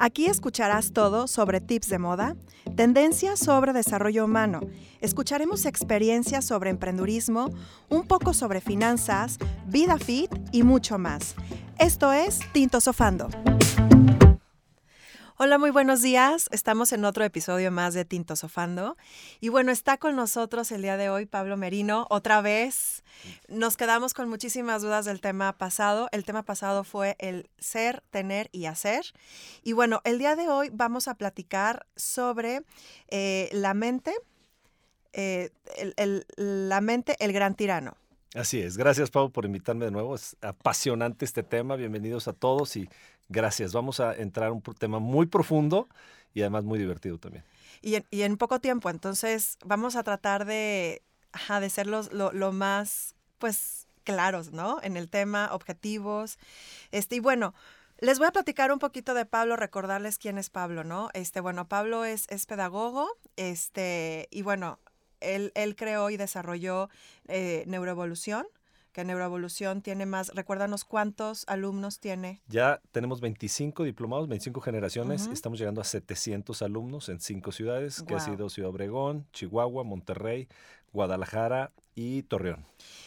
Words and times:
Aquí 0.00 0.26
escucharás 0.26 0.92
todo 0.92 1.26
sobre 1.26 1.60
tips 1.60 1.88
de 1.88 1.98
moda, 1.98 2.36
tendencias 2.76 3.40
sobre 3.40 3.72
desarrollo 3.72 4.24
humano. 4.24 4.60
Escucharemos 5.00 5.66
experiencias 5.66 6.44
sobre 6.44 6.70
emprendurismo, 6.70 7.50
un 7.88 8.06
poco 8.06 8.32
sobre 8.32 8.60
finanzas, 8.60 9.38
vida 9.66 9.98
fit 9.98 10.30
y 10.52 10.62
mucho 10.62 10.98
más. 10.98 11.34
Esto 11.78 12.12
es 12.12 12.38
Tinto 12.52 12.80
Sofando. 12.80 13.28
Hola, 15.40 15.56
muy 15.56 15.70
buenos 15.70 16.02
días. 16.02 16.48
Estamos 16.50 16.90
en 16.92 17.04
otro 17.04 17.22
episodio 17.22 17.70
más 17.70 17.94
de 17.94 18.04
Tinto 18.04 18.34
Sofando. 18.34 18.96
Y 19.38 19.50
bueno, 19.50 19.70
está 19.70 19.96
con 19.96 20.16
nosotros 20.16 20.72
el 20.72 20.82
día 20.82 20.96
de 20.96 21.10
hoy 21.10 21.26
Pablo 21.26 21.56
Merino, 21.56 22.08
otra 22.10 22.40
vez. 22.40 23.04
Nos 23.46 23.76
quedamos 23.76 24.14
con 24.14 24.28
muchísimas 24.28 24.82
dudas 24.82 25.04
del 25.04 25.20
tema 25.20 25.56
pasado. 25.56 26.08
El 26.10 26.24
tema 26.24 26.42
pasado 26.42 26.82
fue 26.82 27.14
el 27.20 27.48
ser, 27.56 28.02
tener 28.10 28.48
y 28.50 28.64
hacer. 28.64 29.04
Y 29.62 29.74
bueno, 29.74 30.00
el 30.02 30.18
día 30.18 30.34
de 30.34 30.48
hoy 30.48 30.70
vamos 30.72 31.06
a 31.06 31.14
platicar 31.14 31.86
sobre 31.94 32.62
eh, 33.06 33.48
la 33.52 33.74
mente, 33.74 34.12
eh, 35.12 35.50
la 36.36 36.80
mente, 36.80 37.14
el 37.20 37.32
gran 37.32 37.54
tirano. 37.54 37.96
Así 38.34 38.60
es. 38.60 38.76
Gracias, 38.76 39.10
Pau, 39.10 39.30
por 39.30 39.44
invitarme 39.44 39.86
de 39.86 39.90
nuevo. 39.90 40.14
Es 40.14 40.36
apasionante 40.42 41.24
este 41.24 41.42
tema. 41.42 41.76
Bienvenidos 41.76 42.28
a 42.28 42.32
todos 42.32 42.76
y 42.76 42.88
Gracias. 43.28 43.72
Vamos 43.72 44.00
a 44.00 44.14
entrar 44.14 44.48
a 44.48 44.52
un 44.52 44.62
tema 44.62 44.98
muy 44.98 45.26
profundo 45.26 45.88
y 46.32 46.40
además 46.40 46.64
muy 46.64 46.78
divertido 46.78 47.18
también. 47.18 47.44
Y 47.82 48.22
en, 48.22 48.36
poco 48.38 48.60
tiempo, 48.60 48.90
entonces 48.90 49.58
vamos 49.64 49.96
a 49.96 50.02
tratar 50.02 50.44
de, 50.46 51.02
de 51.60 51.70
ser 51.70 51.86
los, 51.86 52.12
lo, 52.12 52.32
lo, 52.32 52.52
más, 52.52 53.14
pues, 53.38 53.86
claros, 54.02 54.52
¿no? 54.52 54.78
En 54.82 54.96
el 54.96 55.08
tema, 55.08 55.50
objetivos. 55.52 56.38
Este, 56.90 57.16
y 57.16 57.20
bueno, 57.20 57.54
les 57.98 58.18
voy 58.18 58.26
a 58.26 58.32
platicar 58.32 58.72
un 58.72 58.78
poquito 58.78 59.14
de 59.14 59.26
Pablo, 59.26 59.56
recordarles 59.56 60.18
quién 60.18 60.38
es 60.38 60.48
Pablo, 60.50 60.82
¿no? 60.82 61.10
Este, 61.12 61.40
bueno, 61.40 61.68
Pablo 61.68 62.04
es, 62.04 62.26
es 62.30 62.46
pedagogo, 62.46 63.08
este, 63.36 64.26
y 64.30 64.42
bueno, 64.42 64.80
él, 65.20 65.52
él 65.54 65.76
creó 65.76 66.10
y 66.10 66.16
desarrolló 66.16 66.88
eh, 67.26 67.64
Neuroevolución, 67.66 68.46
que 68.92 69.04
Neuroevolución 69.04 69.82
tiene 69.82 70.06
más, 70.06 70.34
recuérdanos 70.34 70.84
cuántos 70.84 71.44
alumnos 71.46 72.00
tiene. 72.00 72.40
Ya 72.48 72.80
tenemos 72.90 73.20
25 73.20 73.84
diplomados, 73.84 74.28
25 74.28 74.60
generaciones, 74.60 75.26
uh 75.26 75.30
-huh. 75.30 75.32
estamos 75.34 75.58
llegando 75.58 75.80
a 75.80 75.84
700 75.84 76.62
alumnos 76.62 77.08
en 77.08 77.20
cinco 77.20 77.52
ciudades, 77.52 78.02
que 78.02 78.14
ha 78.14 78.20
sido 78.20 78.48
Ciudad 78.48 78.70
Obregón, 78.70 79.26
Chihuahua, 79.32 79.84
Monterrey, 79.84 80.48
Guadalajara 80.92 81.72
y 81.94 82.22
Torreón. 82.22 82.64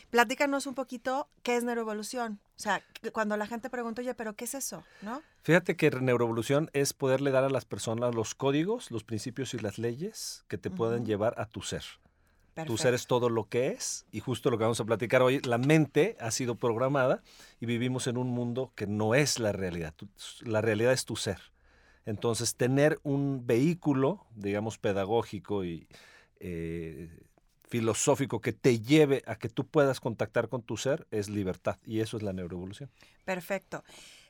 Platícanos 0.10 0.68
un 0.68 0.76
poquito 0.76 1.30
qué 1.44 1.56
es 1.56 1.64
neuroevolución. 1.64 2.40
O 2.58 2.62
sea, 2.62 2.84
cuando 3.14 3.38
la 3.38 3.48
gente 3.48 3.70
pregunta, 3.70 4.02
oye, 4.02 4.14
pero 4.14 4.36
¿qué 4.36 4.46
es 4.46 4.54
eso? 4.54 4.84
¿No? 5.02 5.22
Fíjate 5.44 5.76
que 5.76 5.90
neuroevolución 5.92 6.70
es 6.74 6.94
poderle 6.94 7.32
dar 7.32 7.44
a 7.44 7.50
las 7.50 7.66
personas 7.66 8.14
los 8.14 8.36
códigos, 8.36 8.92
los 8.92 9.04
principios 9.04 9.54
y 9.54 9.60
las 9.60 9.78
leyes 9.78 10.44
que 10.48 10.58
te 10.58 10.70
uh 10.70 10.72
-huh. 10.74 10.76
pueden 10.76 11.06
llevar 11.06 11.36
a 11.38 11.46
tu 11.46 11.62
ser. 11.62 11.84
Perfecto. 12.54 12.74
Tu 12.74 12.78
ser 12.78 12.94
es 12.94 13.08
todo 13.08 13.30
lo 13.30 13.48
que 13.48 13.68
es 13.68 14.06
y 14.12 14.20
justo 14.20 14.52
lo 14.52 14.58
que 14.58 14.66
vamos 14.66 14.82
a 14.82 14.86
platicar 14.86 15.22
hoy, 15.22 15.40
la 15.40 15.58
mente 15.58 16.18
ha 16.20 16.32
sido 16.32 16.56
programada 16.56 17.24
y 17.62 17.66
vivimos 17.66 18.08
en 18.08 18.18
un 18.18 18.28
mundo 18.28 18.74
que 18.76 18.88
no 18.88 19.16
es 19.16 19.40
la 19.40 19.54
realidad, 19.54 19.94
la 20.42 20.60
realidad 20.60 20.92
es 20.92 21.06
tu 21.06 21.16
ser. 21.16 21.40
Entonces, 22.06 22.56
tener 22.56 23.00
un 23.04 23.46
vehículo, 23.46 24.26
digamos, 24.36 24.78
pedagógico 24.78 25.64
y 25.64 25.88
eh, 26.40 27.10
filosófico 27.72 28.42
que 28.42 28.52
te 28.52 28.82
lleve 28.82 29.24
a 29.26 29.38
que 29.38 29.48
tú 29.48 29.66
puedas 29.66 30.02
contactar 30.02 30.50
con 30.50 30.62
tu 30.62 30.76
ser 30.76 31.08
es 31.10 31.30
libertad 31.30 31.78
y 31.86 32.02
eso 32.02 32.18
es 32.18 32.24
la 32.24 32.34
neuroevolución. 32.34 32.92
Perfecto. 33.24 33.84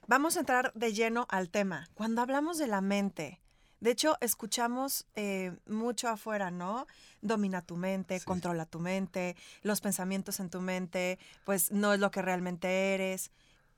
Vamos 0.08 0.38
a 0.38 0.42
entrar 0.42 0.72
de 0.76 0.94
lleno 0.94 1.26
al 1.28 1.50
tema. 1.50 1.90
Cuando 1.96 2.22
hablamos 2.22 2.60
de 2.60 2.68
la 2.68 2.82
mente, 2.82 3.42
de 3.80 3.90
hecho, 3.90 4.16
escuchamos 4.22 5.08
eh, 5.16 5.54
mucho 5.66 6.08
afuera, 6.08 6.52
¿no? 6.52 6.86
Domina 7.22 7.64
tu 7.64 7.78
mente, 7.78 8.20
sí. 8.20 8.26
controla 8.26 8.68
tu 8.68 8.80
mente, 8.80 9.36
los 9.64 9.82
pensamientos 9.82 10.40
en 10.40 10.52
tu 10.52 10.62
mente, 10.62 11.18
pues 11.44 11.72
no 11.72 11.94
es 11.94 12.00
lo 12.00 12.12
que 12.12 12.22
realmente 12.22 12.94
eres. 12.94 13.32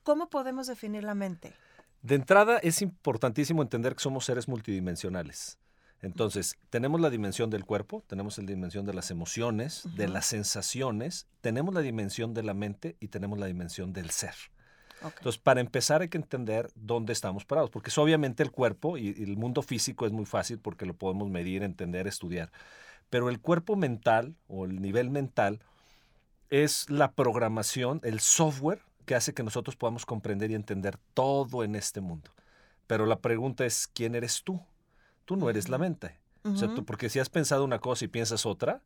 ¿Cómo 0.03 0.29
podemos 0.29 0.67
definir 0.67 1.05
la 1.05 1.15
mente? 1.15 1.53
De 2.01 2.15
entrada, 2.15 2.57
es 2.57 2.81
importantísimo 2.81 3.61
entender 3.61 3.95
que 3.95 4.03
somos 4.03 4.25
seres 4.25 4.49
multidimensionales. 4.49 5.57
Entonces, 6.03 6.57
tenemos 6.69 6.99
la 6.99 7.09
dimensión 7.09 7.49
del 7.49 7.63
cuerpo, 7.63 8.03
tenemos 8.07 8.37
la 8.37 8.43
dimensión 8.43 8.85
de 8.85 8.93
las 8.93 9.09
emociones, 9.09 9.85
uh 9.85 9.89
-huh. 9.89 9.95
de 9.95 10.07
las 10.09 10.25
sensaciones, 10.25 11.27
tenemos 11.39 11.73
la 11.73 11.79
dimensión 11.79 12.33
de 12.33 12.43
la 12.43 12.53
mente 12.53 12.97
y 12.99 13.07
tenemos 13.07 13.39
la 13.39 13.45
dimensión 13.45 13.93
del 13.93 14.09
ser. 14.09 14.35
Okay. 14.99 15.17
Entonces, 15.17 15.41
para 15.41 15.61
empezar 15.61 16.01
hay 16.01 16.09
que 16.09 16.17
entender 16.17 16.69
dónde 16.75 17.13
estamos 17.13 17.45
parados, 17.45 17.69
porque 17.69 17.89
es 17.89 17.97
obviamente 17.97 18.43
el 18.43 18.51
cuerpo 18.51 18.97
y, 18.97 19.15
y, 19.17 19.23
el 19.23 19.37
mundo 19.37 19.61
físico 19.61 20.05
es 20.05 20.11
muy 20.11 20.25
fácil 20.25 20.59
porque 20.59 20.85
lo 20.85 20.93
podemos 20.93 21.29
medir, 21.29 21.63
entender, 21.63 22.05
estudiar. 22.05 22.51
Pero 23.09 23.29
el 23.29 23.39
cuerpo 23.39 23.77
mental 23.77 24.35
o 24.47 24.65
el 24.65 24.81
nivel 24.81 25.09
mental 25.09 25.61
es 26.49 26.89
la 26.89 27.13
programación, 27.13 28.01
el 28.03 28.19
software 28.19 28.81
que 29.05 29.15
hace 29.15 29.33
que 29.33 29.43
nosotros 29.43 29.77
podamos 29.77 30.05
comprender 30.05 30.51
y 30.51 30.55
entender 30.55 30.97
todo 31.13 31.63
en 31.63 31.75
este 31.75 32.01
mundo. 32.01 32.31
Pero 32.87 33.05
la 33.05 33.19
pregunta 33.19 33.65
es, 33.65 33.87
¿quién 33.87 34.15
eres 34.15 34.43
tú? 34.43 34.61
Tú 35.25 35.35
no 35.35 35.49
eres 35.49 35.69
la 35.69 35.77
mente. 35.77 36.19
Uh 36.43 36.49
-huh. 36.49 36.53
o 36.53 36.57
sea, 36.57 36.73
tú, 36.75 36.85
porque 36.85 37.09
si 37.09 37.19
has 37.19 37.29
pensado 37.29 37.63
una 37.63 37.79
cosa 37.79 38.05
y 38.05 38.07
piensas 38.07 38.45
otra, 38.45 38.81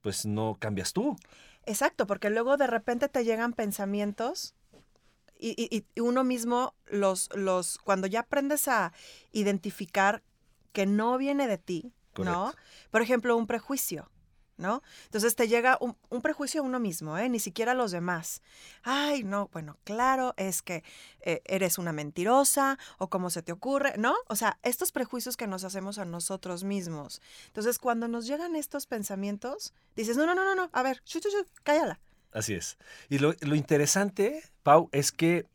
pues 0.00 0.26
no 0.26 0.56
cambias 0.58 0.92
tú. 0.92 1.16
Exacto, 1.64 2.06
porque 2.06 2.30
luego 2.30 2.56
de 2.56 2.66
repente 2.66 3.08
te 3.08 3.24
llegan 3.24 3.52
pensamientos 3.52 4.54
y, 5.38 5.54
y, 5.56 5.84
y, 5.94 6.00
uno 6.00 6.24
mismo 6.24 6.74
los, 6.86 7.28
los, 7.34 7.78
cuando 7.78 8.06
ya 8.06 8.20
aprendes 8.20 8.68
a 8.68 8.92
identificar 9.32 10.22
que 10.72 10.86
no 10.86 11.16
viene 11.18 11.46
de 11.46 11.58
ti, 11.58 11.92
Correcto. 12.12 12.38
¿no? 12.38 12.54
Por 12.90 13.02
ejemplo, 13.02 13.36
un 13.36 13.46
prejuicio, 13.46 14.10
¿no? 14.58 14.82
Entonces 15.04 15.34
te 15.36 15.48
llega 15.48 15.78
un, 15.80 15.96
prejuicio 16.20 16.60
a 16.60 16.64
uno 16.64 16.78
mismo, 16.80 17.16
¿eh? 17.16 17.28
Ni 17.28 17.38
siquiera 17.40 17.72
a 17.72 17.74
los 17.74 17.92
demás. 17.92 18.42
Ay, 18.82 19.22
no, 19.22 19.48
bueno, 19.52 19.78
claro, 19.84 20.34
es 20.36 20.62
que 20.62 20.84
eh, 21.20 21.40
eres 21.46 21.78
una 21.78 21.92
mentirosa 21.92 22.78
o 22.98 23.08
cómo 23.08 23.30
se 23.30 23.42
te 23.42 23.52
ocurre, 23.52 23.94
¿no? 23.96 24.14
O 24.26 24.36
sea, 24.36 24.58
estos 24.62 24.92
prejuicios 24.92 25.36
que 25.36 25.46
nos 25.46 25.64
hacemos 25.64 25.98
a 25.98 26.04
nosotros 26.04 26.64
mismos. 26.64 27.22
Entonces, 27.46 27.78
cuando 27.78 28.08
nos 28.08 28.26
llegan 28.26 28.56
estos 28.56 28.86
pensamientos, 28.86 29.72
dices, 29.96 30.16
no, 30.16 30.26
no, 30.26 30.34
no, 30.34 30.44
no, 30.44 30.54
no, 30.54 30.70
a 30.72 30.82
ver, 30.82 31.00
shu, 31.06 31.20
shu, 31.20 31.30
shu, 31.30 31.46
cállala. 31.62 32.00
Así 32.32 32.54
es. 32.54 32.76
Y 33.08 33.18
lo, 33.18 33.34
lo 33.40 33.54
interesante, 33.54 34.42
Pau, 34.62 34.90
es 34.92 35.12
que 35.12 35.46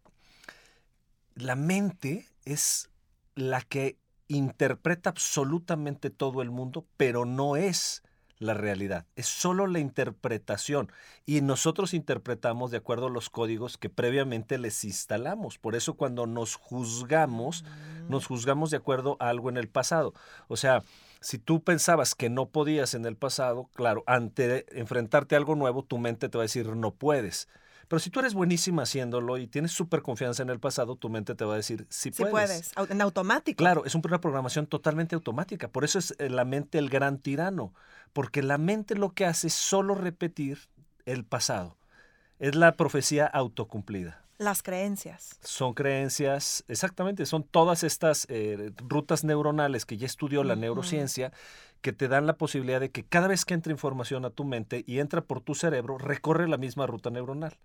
la 1.35 1.55
mente 1.55 2.27
es 2.45 2.89
la 3.35 3.61
que 3.61 3.97
interpreta 4.27 5.09
absolutamente 5.09 6.09
todo 6.09 6.41
el 6.41 6.51
mundo, 6.51 6.85
pero 6.97 7.25
no 7.25 7.55
es 7.55 8.03
la 8.43 8.53
realidad, 8.53 9.05
es 9.15 9.27
solo 9.27 9.67
la 9.67 9.79
interpretación 9.79 10.91
y 11.25 11.41
nosotros 11.41 11.93
interpretamos 11.93 12.71
de 12.71 12.77
acuerdo 12.77 13.07
a 13.07 13.09
los 13.09 13.29
códigos 13.29 13.77
que 13.77 13.89
previamente 13.89 14.57
les 14.57 14.83
instalamos. 14.83 15.57
Por 15.57 15.75
eso 15.75 15.95
cuando 15.95 16.27
nos 16.27 16.55
juzgamos, 16.55 17.63
mm. 17.63 18.11
nos 18.11 18.27
juzgamos 18.27 18.69
de 18.71 18.77
acuerdo 18.77 19.17
a 19.19 19.29
algo 19.29 19.49
en 19.49 19.57
el 19.57 19.69
pasado. 19.69 20.13
O 20.47 20.57
sea, 20.57 20.83
si 21.21 21.37
tú 21.37 21.63
pensabas 21.63 22.15
que 22.15 22.29
no 22.29 22.47
podías 22.47 22.93
en 22.93 23.05
el 23.05 23.15
pasado, 23.15 23.69
claro, 23.73 24.03
ante 24.05 24.65
enfrentarte 24.77 25.35
a 25.35 25.37
algo 25.37 25.55
nuevo, 25.55 25.83
tu 25.83 25.97
mente 25.97 26.27
te 26.27 26.37
va 26.37 26.43
a 26.43 26.45
decir 26.45 26.75
no 26.75 26.91
puedes. 26.91 27.47
Pero 27.93 27.99
si 27.99 28.09
tú 28.09 28.21
eres 28.21 28.33
buenísima 28.33 28.81
haciéndolo 28.81 29.37
y 29.37 29.45
tienes 29.45 29.71
súper 29.71 30.01
confianza 30.01 30.41
en 30.41 30.49
el 30.49 30.59
pasado, 30.59 30.95
tu 30.95 31.09
mente 31.09 31.35
te 31.35 31.45
va 31.45 31.53
a 31.53 31.57
decir 31.57 31.85
sí, 31.91 32.09
sí 32.11 32.23
puedes. 32.25 32.73
puedes, 32.73 32.89
en 32.89 33.01
automático. 33.03 33.55
Claro, 33.55 33.85
es 33.85 33.93
una 33.93 34.19
programación 34.19 34.65
totalmente 34.65 35.13
automática. 35.13 35.67
Por 35.67 35.83
eso 35.83 35.99
es 35.99 36.15
eh, 36.17 36.27
la 36.27 36.43
mente 36.43 36.79
el 36.79 36.89
gran 36.89 37.19
tirano. 37.19 37.71
Porque 38.11 38.41
la 38.41 38.57
mente 38.57 38.95
lo 38.95 39.11
que 39.11 39.27
hace 39.27 39.45
es 39.45 39.53
solo 39.53 39.93
repetir 39.93 40.57
el 41.05 41.23
pasado. 41.23 41.77
Es 42.39 42.55
la 42.55 42.71
profecía 42.77 43.27
autocumplida. 43.27 44.23
Las 44.39 44.63
creencias. 44.63 45.37
Son 45.43 45.75
creencias, 45.75 46.65
exactamente, 46.67 47.27
son 47.27 47.43
todas 47.43 47.83
estas 47.83 48.25
eh, 48.27 48.71
rutas 48.77 49.23
neuronales 49.23 49.85
que 49.85 49.97
ya 49.97 50.07
estudió 50.07 50.43
la 50.43 50.55
neurociencia 50.55 51.31
que 51.81 51.93
te 51.93 52.07
dan 52.07 52.25
la 52.25 52.37
posibilidad 52.37 52.79
de 52.79 52.89
que 52.89 53.03
cada 53.03 53.27
vez 53.27 53.45
que 53.45 53.53
entra 53.53 53.71
información 53.71 54.25
a 54.25 54.31
tu 54.31 54.45
mente 54.45 54.83
y 54.87 54.97
entra 54.97 55.21
por 55.21 55.41
tu 55.41 55.53
cerebro, 55.53 55.99
recorre 55.99 56.47
la 56.47 56.57
misma 56.57 56.87
ruta 56.87 57.11
neuronal. 57.11 57.55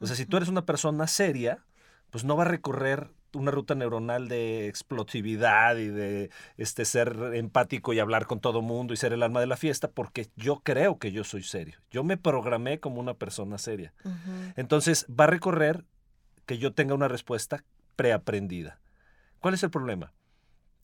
O 0.00 0.06
sea, 0.06 0.16
si 0.16 0.26
tú 0.26 0.36
eres 0.36 0.48
una 0.48 0.66
persona 0.66 1.06
seria, 1.06 1.64
pues 2.10 2.24
no 2.24 2.36
va 2.36 2.44
a 2.44 2.48
recorrer 2.48 3.10
una 3.34 3.50
ruta 3.50 3.74
neuronal 3.74 4.28
de 4.28 4.68
explosividad 4.68 5.76
y 5.76 5.88
de 5.88 6.30
este, 6.56 6.84
ser 6.84 7.16
empático 7.34 7.92
y 7.92 7.98
hablar 7.98 8.26
con 8.26 8.40
todo 8.40 8.62
mundo 8.62 8.94
y 8.94 8.96
ser 8.96 9.12
el 9.12 9.22
alma 9.22 9.40
de 9.40 9.46
la 9.46 9.56
fiesta 9.56 9.88
porque 9.90 10.28
yo 10.36 10.60
creo 10.60 10.98
que 10.98 11.12
yo 11.12 11.24
soy 11.24 11.42
serio. 11.42 11.78
Yo 11.90 12.04
me 12.04 12.16
programé 12.16 12.80
como 12.80 13.00
una 13.00 13.14
persona 13.14 13.58
seria. 13.58 13.92
Entonces 14.56 15.06
va 15.08 15.24
a 15.24 15.28
recorrer 15.28 15.84
que 16.46 16.58
yo 16.58 16.72
tenga 16.72 16.94
una 16.94 17.08
respuesta 17.08 17.64
preaprendida. 17.96 18.80
¿Cuál 19.40 19.54
es 19.54 19.62
el 19.62 19.70
problema? 19.70 20.12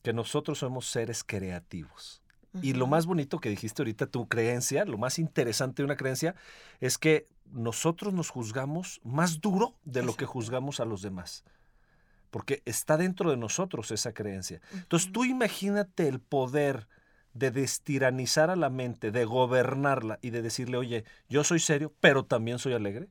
Que 0.01 0.13
nosotros 0.13 0.59
somos 0.59 0.87
seres 0.87 1.23
creativos. 1.23 2.21
Y 2.61 2.73
lo 2.73 2.85
más 2.85 3.07
bonito 3.07 3.39
que 3.39 3.49
dijiste 3.49 3.81
ahorita, 3.81 4.05
tu 4.05 4.27
creencia, 4.27 4.85
lo 4.85 4.99
más 4.99 5.17
interesante 5.17 5.81
de 5.81 5.85
una 5.85 5.95
creencia, 5.95 6.35
es 6.81 6.99
que 6.99 7.27
nosotros 7.51 8.13
nos 8.13 8.29
juzgamos 8.29 8.99
más 9.03 9.41
duro 9.41 9.75
de 9.83 10.03
lo 10.03 10.15
que 10.15 10.25
juzgamos 10.25 10.79
a 10.79 10.85
los 10.85 11.01
demás. 11.01 11.43
Porque 12.31 12.61
está 12.65 12.97
dentro 12.97 13.29
de 13.29 13.37
nosotros 13.37 13.91
esa 13.91 14.13
creencia. 14.13 14.59
Entonces 14.73 15.11
tú 15.11 15.23
imagínate 15.23 16.07
el 16.07 16.19
poder 16.19 16.87
de 17.33 17.51
destiranizar 17.51 18.49
a 18.49 18.55
la 18.55 18.69
mente, 18.69 19.11
de 19.11 19.25
gobernarla 19.25 20.19
y 20.21 20.29
de 20.29 20.41
decirle, 20.41 20.77
oye, 20.77 21.03
yo 21.29 21.43
soy 21.43 21.59
serio, 21.59 21.93
pero 21.99 22.25
también 22.25 22.59
soy 22.59 22.73
alegre. 22.73 23.09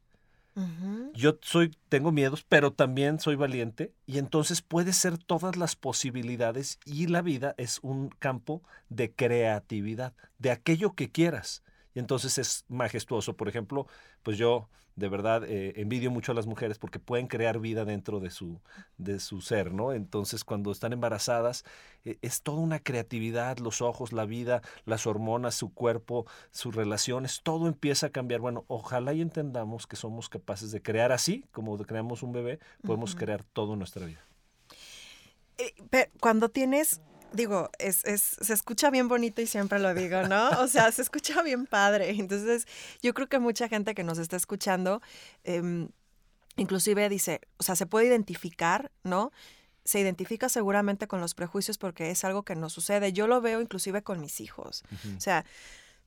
Yo 1.14 1.38
soy, 1.40 1.74
tengo 1.88 2.12
miedos, 2.12 2.44
pero 2.46 2.74
también 2.74 3.18
soy 3.20 3.36
valiente 3.36 3.94
y 4.04 4.18
entonces 4.18 4.60
puede 4.60 4.92
ser 4.92 5.16
todas 5.16 5.56
las 5.56 5.76
posibilidades 5.76 6.78
y 6.84 7.06
la 7.06 7.22
vida 7.22 7.54
es 7.56 7.78
un 7.82 8.10
campo 8.10 8.62
de 8.90 9.10
creatividad, 9.12 10.12
de 10.38 10.50
aquello 10.50 10.92
que 10.92 11.10
quieras. 11.10 11.62
Y 11.94 11.98
entonces 11.98 12.38
es 12.38 12.64
majestuoso. 12.68 13.36
Por 13.36 13.48
ejemplo, 13.48 13.86
pues 14.22 14.38
yo 14.38 14.68
de 14.96 15.08
verdad 15.08 15.44
eh, 15.44 15.72
envidio 15.76 16.10
mucho 16.10 16.32
a 16.32 16.34
las 16.34 16.46
mujeres 16.46 16.78
porque 16.78 16.98
pueden 16.98 17.26
crear 17.26 17.58
vida 17.58 17.84
dentro 17.84 18.20
de 18.20 18.30
su, 18.30 18.60
de 18.98 19.20
su 19.20 19.40
ser, 19.40 19.72
¿no? 19.72 19.92
Entonces 19.92 20.44
cuando 20.44 20.70
están 20.70 20.92
embarazadas 20.92 21.64
eh, 22.04 22.18
es 22.20 22.42
toda 22.42 22.58
una 22.58 22.78
creatividad, 22.78 23.58
los 23.58 23.80
ojos, 23.80 24.12
la 24.12 24.26
vida, 24.26 24.60
las 24.84 25.06
hormonas, 25.06 25.54
su 25.54 25.72
cuerpo, 25.72 26.26
sus 26.50 26.74
relaciones, 26.74 27.40
todo 27.42 27.68
empieza 27.68 28.08
a 28.08 28.10
cambiar. 28.10 28.40
Bueno, 28.40 28.64
ojalá 28.68 29.14
y 29.14 29.22
entendamos 29.22 29.86
que 29.86 29.96
somos 29.96 30.28
capaces 30.28 30.72
de 30.72 30.82
crear 30.82 31.12
así, 31.12 31.46
como 31.52 31.78
creamos 31.78 32.22
un 32.22 32.32
bebé, 32.32 32.58
podemos 32.82 33.14
crear 33.14 33.44
todo 33.44 33.76
nuestra 33.76 34.04
vida. 34.04 34.20
Eh, 35.58 35.74
cuando 36.20 36.48
tienes 36.48 37.00
digo, 37.32 37.70
es, 37.78 38.04
es, 38.04 38.36
se 38.40 38.52
escucha 38.52 38.90
bien 38.90 39.08
bonito 39.08 39.42
y 39.42 39.46
siempre 39.46 39.78
lo 39.78 39.94
digo, 39.94 40.22
¿no? 40.28 40.50
O 40.60 40.68
sea, 40.68 40.90
se 40.92 41.02
escucha 41.02 41.42
bien 41.42 41.66
padre. 41.66 42.10
Entonces, 42.10 42.66
yo 43.02 43.14
creo 43.14 43.28
que 43.28 43.38
mucha 43.38 43.68
gente 43.68 43.94
que 43.94 44.04
nos 44.04 44.18
está 44.18 44.36
escuchando, 44.36 45.02
em, 45.44 45.88
inclusive 46.56 47.08
dice, 47.08 47.40
o 47.58 47.62
sea, 47.62 47.76
se 47.76 47.86
puede 47.86 48.06
identificar, 48.06 48.90
¿no? 49.02 49.32
Se 49.84 49.98
identifica 50.00 50.48
seguramente 50.48 51.08
con 51.08 51.20
los 51.20 51.34
prejuicios 51.34 51.78
porque 51.78 52.10
es 52.10 52.24
algo 52.24 52.44
que 52.44 52.54
nos 52.54 52.72
sucede. 52.72 53.12
Yo 53.12 53.26
lo 53.26 53.40
veo 53.40 53.60
inclusive 53.60 54.02
con 54.02 54.20
mis 54.20 54.40
hijos. 54.40 54.84
O 55.16 55.20
sea, 55.20 55.44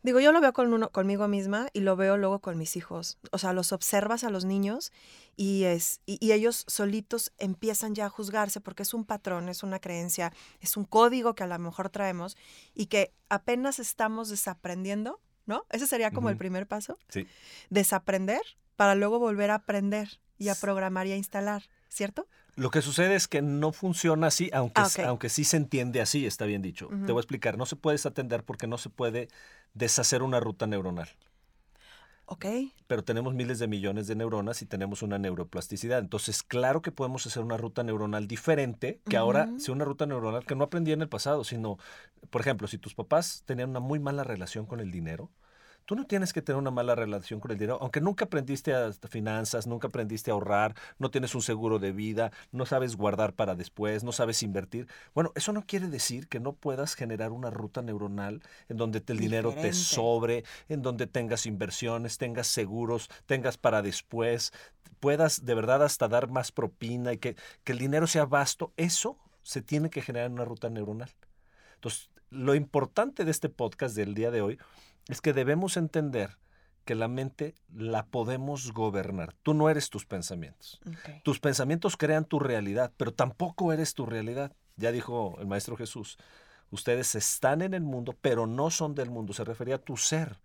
Digo, 0.06 0.20
yo 0.20 0.32
lo 0.32 0.40
veo 0.40 0.54
con 0.54 0.72
uno, 0.72 0.92
conmigo 0.92 1.28
misma 1.28 1.68
y 1.74 1.80
lo 1.80 1.96
veo 1.96 2.16
luego 2.16 2.38
con 2.38 2.60
mis 2.60 2.76
hijos. 2.76 3.18
O 3.32 3.40
sea, 3.40 3.54
los 3.54 3.72
observas 3.72 4.24
a 4.24 4.30
los 4.30 4.46
niños 4.46 4.92
y, 5.36 5.64
es, 5.64 6.00
y, 6.06 6.32
ellos 6.32 6.64
solitos 6.68 7.34
empiezan 7.40 7.96
ya 7.96 8.06
a 8.06 8.10
juzgarse 8.10 8.62
porque 8.62 8.84
es 8.84 8.94
un 8.94 9.04
patrón, 9.04 9.50
es 9.50 9.64
una 9.64 9.80
creencia, 9.80 10.32
es 10.60 10.78
un 10.78 10.86
código 10.86 11.34
que 11.34 11.42
a 11.42 11.48
lo 11.48 11.58
mejor 11.58 11.90
traemos 11.90 12.38
y 12.76 12.86
que 12.86 13.16
apenas 13.30 13.80
estamos 13.80 14.30
desaprendiendo, 14.30 15.22
¿no? 15.48 15.66
Ese 15.72 15.88
sería 15.88 16.12
como 16.12 16.30
el 16.30 16.38
primer 16.38 16.68
paso. 16.68 17.00
Sí. 17.10 17.26
Desaprender 17.72 18.44
para 18.76 18.94
luego 18.94 19.18
volver 19.18 19.50
a 19.50 19.56
aprender 19.56 20.20
y 20.38 20.50
a 20.50 20.56
programar 20.56 21.08
y 21.08 21.14
a 21.14 21.18
instalar, 21.18 21.64
¿cierto? 21.90 22.28
Lo 22.56 22.72
que 22.72 22.82
sucede 22.82 23.16
es 23.16 23.28
que 23.28 23.42
no 23.42 23.74
funciona 23.74 24.28
así, 24.28 24.50
aunque, 24.54 24.82
ah, 24.82 24.90
aunque 25.08 25.30
sí 25.30 25.44
se 25.44 25.58
entiende 25.58 26.00
así, 26.00 26.26
está 26.26 26.46
bien 26.46 26.62
dicho. 26.62 26.88
Te 26.88 27.12
voy 27.12 27.20
a 27.20 27.22
explicar, 27.22 27.58
no 27.58 27.66
se 27.66 27.76
puede 27.76 27.96
desatender 27.96 28.44
porque 28.44 28.66
no 28.66 28.78
se 28.78 28.90
puede 28.90 29.28
deshacer 29.74 30.24
una 30.24 30.40
ruta 30.40 30.66
neuronal. 30.66 31.10
Ok. 32.28 32.46
Pero 32.88 33.04
tenemos 33.04 33.34
miles 33.34 33.60
de 33.60 33.68
millones 33.68 34.08
de 34.08 34.16
neuronas 34.16 34.62
y 34.62 34.66
tenemos 34.66 35.02
una 35.02 35.20
neuroplasticidad. 35.20 36.00
Entonces, 36.00 36.44
claro 36.44 36.82
que 36.82 36.92
podemos 36.92 37.26
hacer 37.28 37.44
una 37.44 37.58
ruta 37.58 37.84
neuronal 37.84 38.28
diferente, 38.28 39.02
que 39.08 39.18
ahora 39.18 39.50
sea 39.58 39.74
una 39.74 39.86
ruta 39.86 40.06
neuronal 40.06 40.46
que 40.46 40.56
no 40.56 40.64
aprendí 40.64 40.92
en 40.92 41.02
el 41.02 41.10
pasado, 41.10 41.44
sino, 41.44 41.78
por 42.30 42.42
ejemplo, 42.42 42.68
si 42.68 42.78
tus 42.78 42.96
papás 42.96 43.44
tenían 43.46 43.70
una 43.70 43.80
muy 43.80 44.00
mala 44.00 44.24
relación 44.24 44.66
con 44.66 44.80
el 44.80 44.92
dinero, 44.92 45.30
Tú 45.86 45.96
no 45.96 46.06
tienes 46.06 46.34
que 46.34 46.42
tener 46.42 46.60
una 46.60 46.72
mala 46.72 46.96
relación 46.96 47.40
con 47.40 47.52
el 47.52 47.58
dinero, 47.58 47.78
aunque 47.80 48.02
nunca 48.02 48.26
aprendiste 48.26 48.74
a 48.74 48.92
finanzas, 48.92 49.68
nunca 49.68 49.88
aprendiste 49.88 50.32
a 50.32 50.34
ahorrar, 50.34 50.74
no 50.98 51.12
tienes 51.12 51.36
un 51.36 51.44
seguro 51.44 51.78
de 51.78 51.92
vida, 51.92 52.32
no 52.52 52.66
sabes 52.66 52.96
guardar 52.96 53.34
para 53.34 53.54
después, 53.54 54.04
no 54.04 54.12
sabes 54.12 54.42
invertir. 54.42 54.88
Bueno, 55.14 55.32
eso 55.36 55.54
no 55.54 55.64
quiere 55.66 55.88
decir 55.88 56.28
que 56.28 56.40
no 56.40 56.54
puedas 56.54 56.96
generar 56.96 57.32
una 57.32 57.52
ruta 57.52 57.84
neuronal 57.84 58.42
en 58.68 58.78
donde 58.78 59.04
el 59.06 59.20
dinero 59.20 59.54
te 59.54 59.74
sobre, 59.74 60.44
en 60.70 60.82
donde 60.82 61.06
tengas 61.06 61.46
inversiones, 61.46 62.18
tengas 62.18 62.48
seguros, 62.48 63.10
tengas 63.28 63.58
para 63.58 63.84
después, 63.84 64.54
puedas 65.00 65.46
de 65.46 65.54
verdad 65.54 65.84
hasta 65.84 66.08
dar 66.08 66.30
más 66.30 66.52
propina 66.52 67.14
y 67.14 67.20
que, 67.20 67.36
que 67.64 67.74
el 67.74 67.78
dinero 67.78 68.08
sea 68.08 68.26
vasto. 68.26 68.74
Eso 68.76 69.20
se 69.44 69.62
tiene 69.62 69.92
que 69.92 70.02
generar 70.02 70.28
en 70.28 70.34
una 70.34 70.46
ruta 70.46 70.72
neuronal. 70.72 71.12
Entonces, 71.76 72.10
lo 72.32 72.56
importante 72.56 73.24
de 73.24 73.30
este 73.30 73.50
podcast 73.50 73.96
del 73.96 74.16
día 74.16 74.32
de 74.32 74.42
hoy 74.42 74.58
es 75.08 75.22
que 75.22 75.34
debemos 75.34 75.78
entender 75.78 76.38
que 76.86 76.96
la 76.96 77.08
mente 77.08 77.56
la 77.74 78.06
podemos 78.06 78.72
gobernar. 78.72 79.34
Tú 79.44 79.54
no 79.54 79.70
eres 79.70 79.90
tus 79.90 80.06
pensamientos. 80.06 80.80
Tus 81.24 81.40
pensamientos 81.40 81.98
crean 81.98 82.26
tu 82.26 82.40
realidad, 82.40 82.94
pero 82.96 83.12
tampoco 83.12 83.74
eres 83.74 83.96
tu 83.96 84.06
realidad. 84.06 84.56
Ya 84.78 84.92
dijo 84.92 85.36
el 85.40 85.48
Maestro 85.48 85.76
Jesús, 85.76 86.18
ustedes 86.70 87.16
están 87.16 87.62
en 87.64 87.74
el 87.74 87.82
mundo, 87.82 88.16
pero 88.22 88.46
no 88.46 88.70
son 88.70 88.94
del 88.94 89.10
mundo. 89.10 89.34
Se 89.34 89.44
refería 89.44 89.76
a 89.76 89.80
tu 89.80 89.98
ser. 89.98 90.40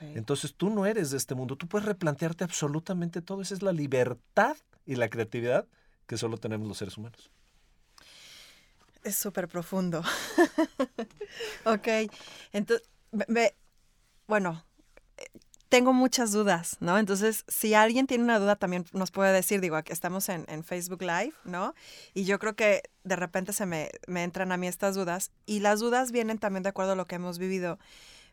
Entonces 0.00 0.54
tú 0.54 0.70
no 0.70 0.86
eres 0.86 1.10
de 1.10 1.16
este 1.16 1.34
mundo. 1.34 1.56
Tú 1.56 1.66
puedes 1.66 1.86
replantearte 1.86 2.44
absolutamente 2.44 3.22
todo. 3.22 3.42
Esa 3.42 3.54
es 3.54 3.62
la 3.62 3.72
libertad 3.72 4.56
y 4.86 4.96
la 4.96 5.08
creatividad 5.08 5.66
que 6.06 6.18
solo 6.18 6.36
tenemos 6.36 6.68
los 6.68 6.78
seres 6.78 6.96
humanos. 6.96 7.30
Es 9.02 9.16
súper 9.16 9.48
profundo. 9.48 10.02
ok. 11.64 11.88
Entonces, 12.52 12.88
bueno, 14.26 14.64
tengo 15.68 15.92
muchas 15.92 16.30
dudas, 16.30 16.76
¿no? 16.80 16.98
Entonces, 16.98 17.44
si 17.48 17.74
alguien 17.74 18.06
tiene 18.06 18.22
una 18.22 18.38
duda, 18.38 18.56
también 18.56 18.84
nos 18.92 19.10
puede 19.10 19.32
decir, 19.32 19.60
digo, 19.60 19.76
aquí 19.76 19.92
estamos 19.92 20.28
en, 20.28 20.62
Facebook 20.62 21.02
Live, 21.02 21.32
¿no? 21.44 21.74
Y 22.12 22.24
yo 22.24 22.38
creo 22.38 22.54
que 22.54 22.82
de 23.02 23.16
repente 23.16 23.52
se 23.52 23.66
me, 23.66 23.90
entran 24.06 24.52
a 24.52 24.56
mí 24.56 24.68
estas 24.68 24.94
dudas. 24.94 25.32
Y 25.46 25.60
las 25.60 25.80
dudas 25.80 26.12
vienen 26.12 26.38
también 26.38 26.62
de 26.62 26.68
acuerdo 26.68 26.92
a 26.92 26.94
lo 26.96 27.06
que 27.06 27.16
hemos 27.16 27.38
vivido. 27.38 27.78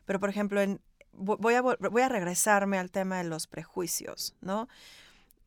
Pero, 0.04 0.20
por 0.20 0.30
ejemplo, 0.30 0.60
en, 0.60 0.80
voy, 1.12 1.54
a, 1.54 1.62
voy 1.62 2.02
a 2.02 2.08
regresarme 2.08 2.78
al 2.78 2.90
tema 2.90 3.18
de 3.18 3.24
los 3.24 3.48
prejuicios, 3.48 4.36
¿no? 4.40 4.68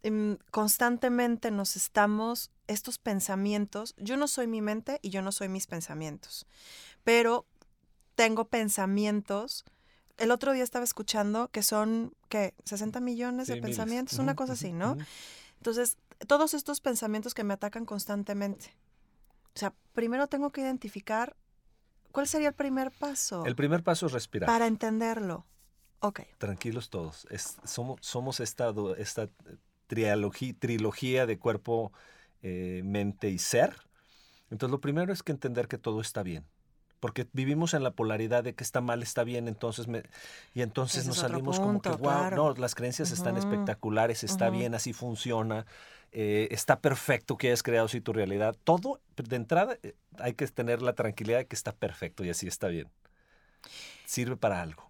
Em, 0.03 0.37
constantemente 0.51 1.49
nos 1.49 1.75
estamos, 1.75 2.51
estos 2.67 2.99
pensamientos, 2.99 3.95
yo 3.97 4.17
no 4.17 4.27
soy 4.27 4.47
mi 4.47 4.61
mente 4.61 4.99
y 5.01 5.09
yo 5.09 5.21
no 5.21 5.31
soy 5.31 5.49
mis 5.49 5.65
pensamientos, 5.65 6.45
pero 7.03 7.47
tengo 8.15 8.45
pensamientos. 8.45 9.65
El 10.17 10.31
otro 10.31 10.53
día 10.53 10.63
estaba 10.63 10.85
escuchando 10.85 11.49
que 11.49 11.61
son, 11.61 12.13
¿qué? 12.29 12.53
60 12.63 13.01
millones 13.01 13.47
de 13.47 13.61
pensamientos, 13.61 14.17
una 14.17 14.35
cosa 14.35 14.53
así, 14.53 14.71
¿no? 14.71 14.97
Entonces, 15.57 15.97
todos 16.27 16.53
estos 16.53 16.79
pensamientos 16.81 17.33
que 17.33 17.43
me 17.43 17.53
atacan 17.53 17.85
constantemente. 17.85 18.73
O 19.55 19.59
sea, 19.59 19.73
primero 19.93 20.27
tengo 20.27 20.51
que 20.51 20.61
identificar 20.61 21.35
cuál 22.11 22.27
sería 22.27 22.49
el 22.49 22.53
primer 22.55 22.91
paso. 22.91 23.45
El 23.45 23.55
primer 23.55 23.83
paso 23.83 24.05
es 24.05 24.13
respirar. 24.13 24.47
Para 24.47 24.67
entenderlo. 24.67 25.45
Ok. 25.99 26.21
Tranquilos 26.37 26.89
todos. 26.89 27.27
somos, 27.65 27.99
somos 28.01 28.39
esta, 28.39 28.73
trilogía 29.87 31.25
de 31.25 31.39
cuerpo, 31.39 31.91
eh, 32.41 32.81
mente 32.85 33.29
y 33.29 33.39
ser. 33.39 33.75
Entonces, 34.49 34.71
lo 34.71 34.79
primero 34.79 35.11
es 35.11 35.23
que 35.23 35.33
entender 35.33 35.67
que 35.67 35.77
todo 35.77 35.99
está 35.99 36.23
bien 36.23 36.45
porque 37.05 37.27
vivimos 37.33 37.75
en 37.75 37.83
la 37.83 37.91
polaridad 37.91 38.43
de 38.43 38.55
que 38.55 38.63
está 38.63 38.81
mal, 38.81 39.03
está 39.03 39.23
bien, 39.23 39.47
entonces 39.47 39.87
me, 39.87 40.01
y 40.55 40.63
entonces 40.63 41.05
nos 41.05 41.17
salimos 41.17 41.59
como 41.59 41.79
que, 41.79 41.89
wow, 41.89 42.31
no, 42.31 42.55
las 42.55 42.73
creencias 42.73 43.11
están 43.11 43.37
espectaculares, 43.37 44.23
está 44.23 44.49
bien, 44.49 44.73
así 44.73 44.91
funciona, 44.91 45.67
eh, 46.11 46.47
está 46.49 46.79
perfecto 46.79 47.37
que 47.37 47.49
hayas 47.49 47.61
creado 47.61 47.85
así 47.85 48.01
tu 48.01 48.11
realidad. 48.11 48.55
Todo, 48.63 49.01
de 49.17 49.35
entrada, 49.35 49.77
eh, 49.83 49.93
hay 50.17 50.33
que 50.33 50.47
tener 50.47 50.81
la 50.81 50.93
tranquilidad 50.93 51.37
de 51.37 51.45
que 51.45 51.55
está 51.55 51.73
perfecto 51.73 52.25
y 52.25 52.31
así 52.31 52.47
está 52.47 52.69
bien. 52.69 52.89
Sirve 54.05 54.35
para 54.35 54.63
algo. 54.63 54.89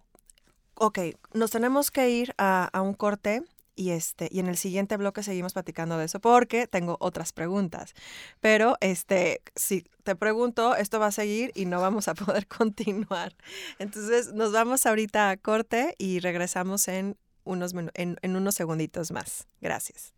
Ok, 0.76 1.00
nos 1.34 1.50
tenemos 1.50 1.90
que 1.90 2.08
ir 2.08 2.34
a, 2.38 2.70
a 2.72 2.80
un 2.80 2.94
corte 2.94 3.42
y 3.76 3.90
este 3.90 4.28
y 4.32 4.40
en 4.40 4.46
el 4.48 4.56
siguiente 4.56 4.96
bloque 4.96 5.22
seguimos 5.22 5.52
platicando 5.52 5.98
de 5.98 6.06
eso 6.06 6.18
porque 6.18 6.66
tengo 6.66 6.96
otras 6.98 7.32
preguntas. 7.32 7.94
Pero 8.40 8.76
este 8.80 9.42
si 9.54 9.84
te 10.02 10.16
pregunto, 10.16 10.74
esto 10.74 10.98
va 10.98 11.06
a 11.06 11.12
seguir 11.12 11.52
y 11.54 11.66
no 11.66 11.80
vamos 11.80 12.08
a 12.08 12.14
poder 12.14 12.46
continuar. 12.48 13.36
Entonces, 13.78 14.32
nos 14.32 14.52
vamos 14.52 14.86
ahorita 14.86 15.30
a 15.30 15.36
corte 15.36 15.94
y 15.98 16.20
regresamos 16.20 16.88
en 16.88 17.16
unos 17.44 17.74
en, 17.94 18.16
en 18.20 18.36
unos 18.36 18.54
segunditos 18.54 19.12
más. 19.12 19.46
Gracias. 19.60 20.14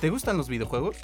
¿Te 0.00 0.10
gustan 0.10 0.36
los 0.36 0.48
videojuegos? 0.48 0.96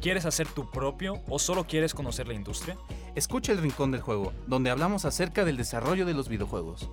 ¿Quieres 0.00 0.24
hacer 0.24 0.48
tu 0.48 0.70
propio 0.70 1.20
o 1.28 1.38
solo 1.38 1.64
quieres 1.64 1.92
conocer 1.92 2.26
la 2.26 2.34
industria? 2.34 2.78
Escucha 3.14 3.52
el 3.52 3.58
Rincón 3.58 3.90
del 3.90 4.00
Juego, 4.00 4.32
donde 4.46 4.70
hablamos 4.70 5.04
acerca 5.04 5.44
del 5.44 5.58
desarrollo 5.58 6.06
de 6.06 6.14
los 6.14 6.28
videojuegos. 6.28 6.88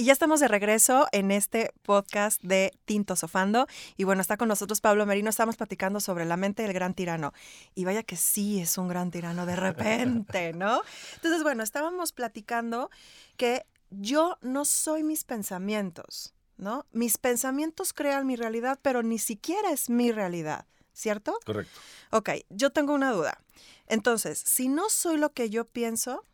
Y 0.00 0.04
ya 0.04 0.14
estamos 0.14 0.40
de 0.40 0.48
regreso 0.48 1.08
en 1.12 1.30
este 1.30 1.74
podcast 1.82 2.40
de 2.42 2.72
Tinto 2.86 3.16
Sofando. 3.16 3.66
Y 3.98 4.04
bueno, 4.04 4.22
está 4.22 4.38
con 4.38 4.48
nosotros 4.48 4.80
Pablo 4.80 5.04
Merino. 5.04 5.28
Estamos 5.28 5.58
platicando 5.58 6.00
sobre 6.00 6.24
la 6.24 6.38
mente 6.38 6.62
del 6.62 6.72
gran 6.72 6.94
tirano. 6.94 7.34
Y 7.74 7.84
vaya 7.84 8.02
que 8.02 8.16
sí 8.16 8.62
es 8.62 8.78
un 8.78 8.88
gran 8.88 9.10
tirano 9.10 9.44
de 9.44 9.56
repente, 9.56 10.54
¿no? 10.54 10.80
Entonces, 11.16 11.42
bueno, 11.42 11.62
estábamos 11.62 12.12
platicando 12.12 12.88
que 13.36 13.66
yo 13.90 14.38
no 14.40 14.64
soy 14.64 15.02
mis 15.02 15.24
pensamientos, 15.24 16.32
¿no? 16.56 16.86
Mis 16.92 17.18
pensamientos 17.18 17.92
crean 17.92 18.26
mi 18.26 18.36
realidad, 18.36 18.78
pero 18.80 19.02
ni 19.02 19.18
siquiera 19.18 19.70
es 19.70 19.90
mi 19.90 20.12
realidad, 20.12 20.64
¿cierto? 20.94 21.38
Correcto. 21.44 21.78
Ok, 22.10 22.30
yo 22.48 22.70
tengo 22.70 22.94
una 22.94 23.12
duda. 23.12 23.42
Entonces, 23.86 24.38
si 24.38 24.68
no 24.68 24.88
soy 24.88 25.18
lo 25.18 25.34
que 25.34 25.50
yo 25.50 25.66
pienso, 25.66 26.24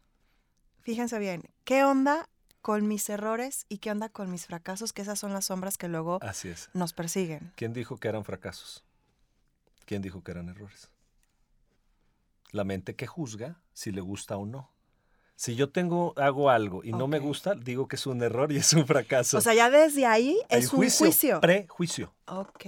fíjense 0.82 1.18
bien, 1.18 1.42
¿qué 1.64 1.82
onda 1.82 2.28
con 2.66 2.88
mis 2.88 3.08
errores 3.10 3.64
y 3.68 3.78
qué 3.78 3.92
onda 3.92 4.08
con 4.08 4.28
mis 4.28 4.46
fracasos? 4.46 4.92
Que 4.92 5.02
esas 5.02 5.20
son 5.20 5.32
las 5.32 5.44
sombras 5.44 5.78
que 5.78 5.86
luego 5.86 6.18
Así 6.20 6.48
es. 6.48 6.68
nos 6.74 6.92
persiguen. 6.92 7.52
¿Quién 7.54 7.72
dijo 7.72 7.96
que 7.96 8.08
eran 8.08 8.24
fracasos? 8.24 8.82
¿Quién 9.84 10.02
dijo 10.02 10.24
que 10.24 10.32
eran 10.32 10.48
errores? 10.48 10.90
La 12.50 12.64
mente 12.64 12.96
que 12.96 13.06
juzga 13.06 13.62
si 13.72 13.92
le 13.92 14.00
gusta 14.00 14.36
o 14.36 14.46
no. 14.46 14.72
Si 15.36 15.54
yo 15.54 15.70
tengo, 15.70 16.12
hago 16.16 16.50
algo 16.50 16.82
y 16.82 16.90
no 16.90 17.06
me 17.06 17.20
gusta, 17.20 17.54
digo 17.54 17.86
que 17.86 17.94
es 17.94 18.04
un 18.04 18.20
error 18.20 18.50
y 18.50 18.56
es 18.56 18.72
un 18.72 18.84
fracaso. 18.84 19.38
O 19.38 19.40
sea, 19.40 19.54
ya 19.54 19.70
desde 19.70 20.04
ahí 20.04 20.36
Hay 20.50 20.58
es 20.58 20.72
un 20.72 20.90
juicio. 20.90 21.40
Prejuicio. 21.40 22.12
Ok. 22.26 22.66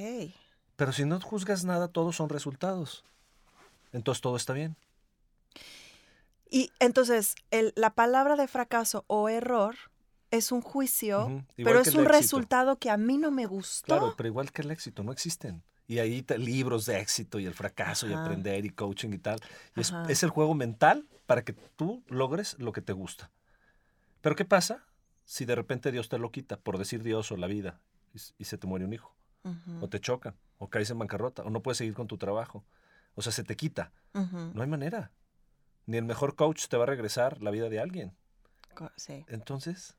Pero 0.76 0.92
si 0.92 1.06
no 1.06 1.20
juzgas 1.20 1.64
nada, 1.64 1.88
todos 1.88 2.14
son 2.14 2.28
resultados. 2.28 3.04
Entonces 3.92 4.22
todo 4.22 4.36
está 4.36 4.52
bien. 4.52 4.76
Y 6.50 6.70
entonces, 6.78 7.34
el- 7.50 7.72
la 7.76 7.90
palabra 7.90 8.36
de 8.36 8.48
fracaso 8.48 9.04
o 9.06 9.28
error 9.28 9.76
es 10.30 10.52
un 10.52 10.60
juicio, 10.60 11.44
pero 11.56 11.80
es 11.80 11.94
un 11.94 12.04
resultado 12.04 12.76
que 12.76 12.90
a 12.90 12.96
mí 12.96 13.18
no 13.18 13.30
me 13.30 13.46
gustó. 13.46 13.86
Claro, 13.86 14.14
pero 14.16 14.28
igual 14.28 14.52
que 14.52 14.62
el 14.62 14.70
éxito, 14.70 15.02
no 15.02 15.12
existen. 15.12 15.62
Y 15.86 16.00
ahí 16.00 16.22
te- 16.22 16.36
libros 16.36 16.84
de 16.84 17.00
éxito 17.00 17.38
y 17.38 17.46
el 17.46 17.54
fracaso 17.54 18.06
y 18.06 18.12
aprender 18.12 18.66
y 18.66 18.70
coaching 18.70 19.10
y 19.14 19.18
tal. 19.18 19.40
Y 19.74 19.80
es, 19.80 20.22
el 20.22 20.28
juego 20.28 20.54
mental 20.54 21.08
para 21.26 21.44
que 21.44 21.54
tú 21.54 22.02
logres 22.08 22.58
lo 22.58 22.72
que 22.72 22.82
te 22.82 22.92
gusta. 22.92 23.30
Pero 24.20 24.36
¿qué 24.36 24.44
pasa 24.44 24.84
si 25.24 25.46
de 25.46 25.54
repente 25.54 25.90
Dios 25.90 26.08
te 26.10 26.18
lo 26.18 26.30
quita, 26.30 26.58
por 26.58 26.76
decir 26.76 27.02
Dios 27.02 27.32
o 27.32 27.36
la 27.36 27.46
vida, 27.46 27.80
y, 28.38 28.44
se 28.44 28.58
te 28.58 28.66
muere 28.66 28.84
un 28.84 28.92
hijo? 28.92 29.14
O 29.80 29.88
te 29.88 29.98
chocan, 29.98 30.36
o 30.58 30.68
caes 30.68 30.90
en 30.90 30.98
bancarrota, 30.98 31.42
o 31.42 31.48
no 31.48 31.62
puedes 31.62 31.78
seguir 31.78 31.94
con 31.94 32.06
tu 32.06 32.18
trabajo. 32.18 32.64
O 33.14 33.22
sea, 33.22 33.32
se 33.32 33.44
te 33.44 33.56
quita. 33.56 33.92
No 34.12 34.60
hay 34.62 34.68
manera. 34.68 35.10
Ni 35.88 35.96
el 35.96 36.04
mejor 36.04 36.36
coach 36.36 36.66
te 36.68 36.76
va 36.76 36.82
a 36.82 36.86
regresar 36.86 37.40
la 37.40 37.50
vida 37.50 37.70
de 37.70 37.80
alguien. 37.80 38.14
Sí. 38.96 39.24
Entonces, 39.26 39.96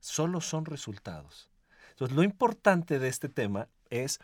solo 0.00 0.40
son 0.40 0.64
resultados. 0.64 1.48
Entonces, 1.90 2.16
lo 2.16 2.24
importante 2.24 2.98
de 2.98 3.06
este 3.06 3.28
tema 3.28 3.68
es 3.88 4.18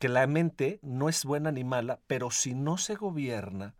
que 0.00 0.08
la 0.08 0.26
mente 0.26 0.80
no 0.82 1.08
es 1.08 1.24
buena 1.24 1.52
ni 1.52 1.62
mala, 1.62 2.00
pero 2.08 2.32
si 2.32 2.54
no 2.54 2.78
se 2.78 2.96
gobierna, 2.96 3.76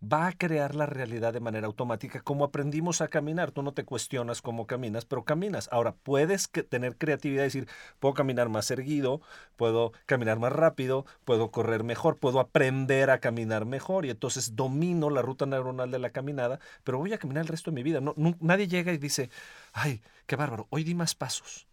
va 0.00 0.28
a 0.28 0.32
crear 0.32 0.74
la 0.74 0.86
realidad 0.86 1.32
de 1.32 1.40
manera 1.40 1.66
automática, 1.66 2.20
como 2.20 2.44
aprendimos 2.44 3.00
a 3.00 3.08
caminar. 3.08 3.50
Tú 3.50 3.62
no 3.62 3.72
te 3.72 3.84
cuestionas 3.84 4.42
cómo 4.42 4.66
caminas, 4.66 5.04
pero 5.04 5.24
caminas. 5.24 5.68
Ahora, 5.72 5.94
puedes 5.94 6.48
tener 6.48 6.96
creatividad 6.96 7.42
y 7.42 7.46
decir, 7.46 7.68
puedo 7.98 8.14
caminar 8.14 8.48
más 8.48 8.70
erguido, 8.70 9.20
puedo 9.56 9.92
caminar 10.06 10.38
más 10.38 10.52
rápido, 10.52 11.04
puedo 11.24 11.50
correr 11.50 11.84
mejor, 11.84 12.18
puedo 12.18 12.40
aprender 12.40 13.10
a 13.10 13.18
caminar 13.18 13.64
mejor 13.64 14.06
y 14.06 14.10
entonces 14.10 14.54
domino 14.54 15.10
la 15.10 15.22
ruta 15.22 15.46
neuronal 15.46 15.90
de 15.90 15.98
la 15.98 16.10
caminada, 16.10 16.60
pero 16.84 16.98
voy 16.98 17.12
a 17.12 17.18
caminar 17.18 17.42
el 17.42 17.48
resto 17.48 17.70
de 17.70 17.74
mi 17.74 17.82
vida. 17.82 18.00
No, 18.00 18.14
nadie 18.40 18.68
llega 18.68 18.92
y 18.92 18.98
dice, 18.98 19.30
ay, 19.72 20.02
qué 20.26 20.36
bárbaro, 20.36 20.66
hoy 20.70 20.84
di 20.84 20.94
más 20.94 21.14
pasos. 21.14 21.66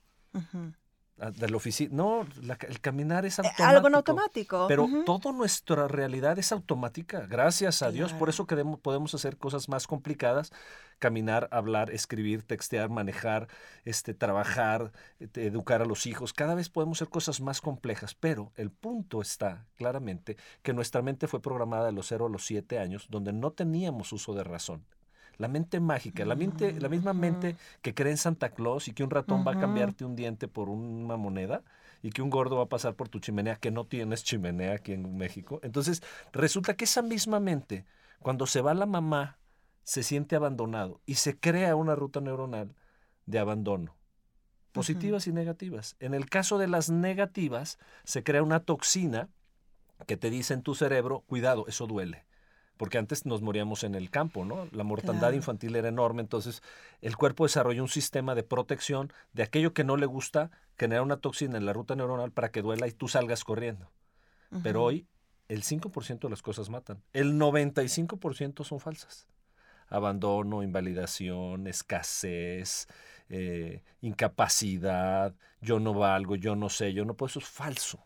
De 1.17 1.47
la 1.49 1.55
oficina. 1.55 1.95
No, 1.95 2.27
la 2.41 2.57
el 2.67 2.81
caminar 2.81 3.25
es 3.25 3.39
Eh, 3.39 3.41
automático. 3.43 3.63
Algo 3.69 3.87
en 3.87 3.95
automático. 3.95 4.65
Pero 4.67 4.89
toda 5.05 5.31
nuestra 5.31 5.87
realidad 5.87 6.37
es 6.37 6.51
automática, 6.51 7.21
gracias 7.25 7.81
a 7.81 7.89
Dios. 7.91 8.11
Por 8.11 8.27
eso 8.27 8.45
queremos- 8.45 8.81
podemos 8.81 9.15
hacer 9.15 9.37
cosas 9.37 9.69
más 9.69 9.87
complicadas, 9.87 10.51
caminar, 10.99 11.47
hablar, 11.51 11.89
escribir, 11.91 12.43
textear, 12.43 12.89
manejar, 12.89 13.47
este, 13.85 14.13
trabajar, 14.13 14.91
eh, 15.21 15.29
educar 15.35 15.81
a 15.81 15.85
los 15.85 16.05
hijos. 16.05 16.33
Cada 16.33 16.53
vez 16.53 16.67
podemos 16.67 16.97
hacer 16.97 17.09
cosas 17.09 17.39
más 17.39 17.61
complejas, 17.61 18.13
pero 18.13 18.51
el 18.57 18.69
punto 18.69 19.21
está 19.21 19.65
claramente 19.77 20.35
que 20.63 20.73
nuestra 20.73 21.01
mente 21.01 21.27
fue 21.27 21.41
programada 21.41 21.85
de 21.85 21.91
los 21.93 22.07
0 22.07 22.25
a 22.25 22.29
los 22.29 22.45
7 22.45 22.77
años, 22.77 23.07
donde 23.09 23.31
no 23.31 23.51
teníamos 23.51 24.11
uso 24.11 24.33
de 24.33 24.43
razón. 24.43 24.83
La 25.37 25.47
mente 25.47 25.79
mágica, 25.79 26.25
la, 26.25 26.35
mente, 26.35 26.79
la 26.79 26.89
misma 26.89 27.13
mente 27.13 27.55
que 27.81 27.93
cree 27.93 28.11
en 28.11 28.17
Santa 28.17 28.49
Claus 28.49 28.87
y 28.87 28.93
que 28.93 29.03
un 29.03 29.09
ratón 29.09 29.45
va 29.45 29.53
a 29.53 29.59
cambiarte 29.59 30.05
un 30.05 30.15
diente 30.15 30.47
por 30.47 30.69
una 30.69 31.17
moneda 31.17 31.63
y 32.01 32.11
que 32.11 32.21
un 32.21 32.29
gordo 32.29 32.57
va 32.57 32.63
a 32.63 32.69
pasar 32.69 32.95
por 32.95 33.09
tu 33.09 33.19
chimenea, 33.19 33.55
que 33.55 33.71
no 33.71 33.85
tienes 33.85 34.23
chimenea 34.23 34.73
aquí 34.73 34.93
en 34.93 35.17
México. 35.17 35.59
Entonces, 35.63 36.03
resulta 36.33 36.75
que 36.75 36.85
esa 36.85 37.01
misma 37.01 37.39
mente, 37.39 37.85
cuando 38.19 38.45
se 38.45 38.61
va 38.61 38.73
la 38.73 38.85
mamá, 38.85 39.39
se 39.83 40.03
siente 40.03 40.35
abandonado 40.35 41.01
y 41.05 41.15
se 41.15 41.37
crea 41.37 41.75
una 41.75 41.95
ruta 41.95 42.21
neuronal 42.21 42.75
de 43.25 43.39
abandono, 43.39 43.95
positivas 44.71 45.27
y 45.27 45.31
negativas. 45.31 45.95
En 45.99 46.13
el 46.13 46.29
caso 46.29 46.57
de 46.57 46.67
las 46.67 46.89
negativas, 46.89 47.79
se 48.03 48.23
crea 48.23 48.43
una 48.43 48.59
toxina 48.59 49.29
que 50.07 50.17
te 50.17 50.29
dice 50.29 50.53
en 50.53 50.61
tu 50.61 50.75
cerebro, 50.75 51.21
cuidado, 51.21 51.65
eso 51.67 51.87
duele. 51.87 52.24
Porque 52.77 52.97
antes 52.97 53.25
nos 53.25 53.41
moríamos 53.41 53.83
en 53.83 53.95
el 53.95 54.09
campo, 54.09 54.43
¿no? 54.45 54.67
La 54.71 54.83
mortandad 54.83 55.21
Claro. 55.21 55.35
infantil 55.37 55.75
era 55.75 55.87
enorme, 55.87 56.21
entonces 56.21 56.61
el 57.01 57.15
cuerpo 57.15 57.45
desarrolla 57.45 57.81
un 57.81 57.87
sistema 57.89 58.35
de 58.35 58.43
protección 58.43 59.11
de 59.33 59.43
aquello 59.43 59.73
que 59.73 59.83
no 59.83 59.95
le 59.97 60.05
gusta, 60.05 60.51
genera 60.77 61.01
una 61.01 61.17
toxina 61.17 61.57
en 61.57 61.65
la 61.65 61.73
ruta 61.73 61.95
neuronal 61.95 62.31
para 62.31 62.51
que 62.51 62.61
duela 62.61 62.87
y 62.87 62.91
tú 62.91 63.07
salgas 63.07 63.43
corriendo. 63.43 63.91
Pero 64.63 64.83
hoy 64.83 65.07
el 65.47 65.63
5% 65.63 66.27
de 66.27 66.29
las 66.29 66.41
cosas 66.41 66.69
matan. 66.69 67.01
El 67.13 67.37
95% 67.37 68.63
son 68.63 68.79
falsas. 68.79 69.27
Abandono, 69.87 70.63
invalidación, 70.63 71.67
escasez, 71.67 72.87
eh, 73.29 73.83
incapacidad, 74.01 75.33
yo 75.61 75.79
no 75.79 75.93
valgo, 75.93 76.35
yo 76.35 76.55
no 76.55 76.69
sé, 76.69 76.93
yo 76.93 77.05
no 77.05 77.15
puedo. 77.15 77.29
Eso 77.29 77.39
es 77.39 77.45
falso. 77.47 78.03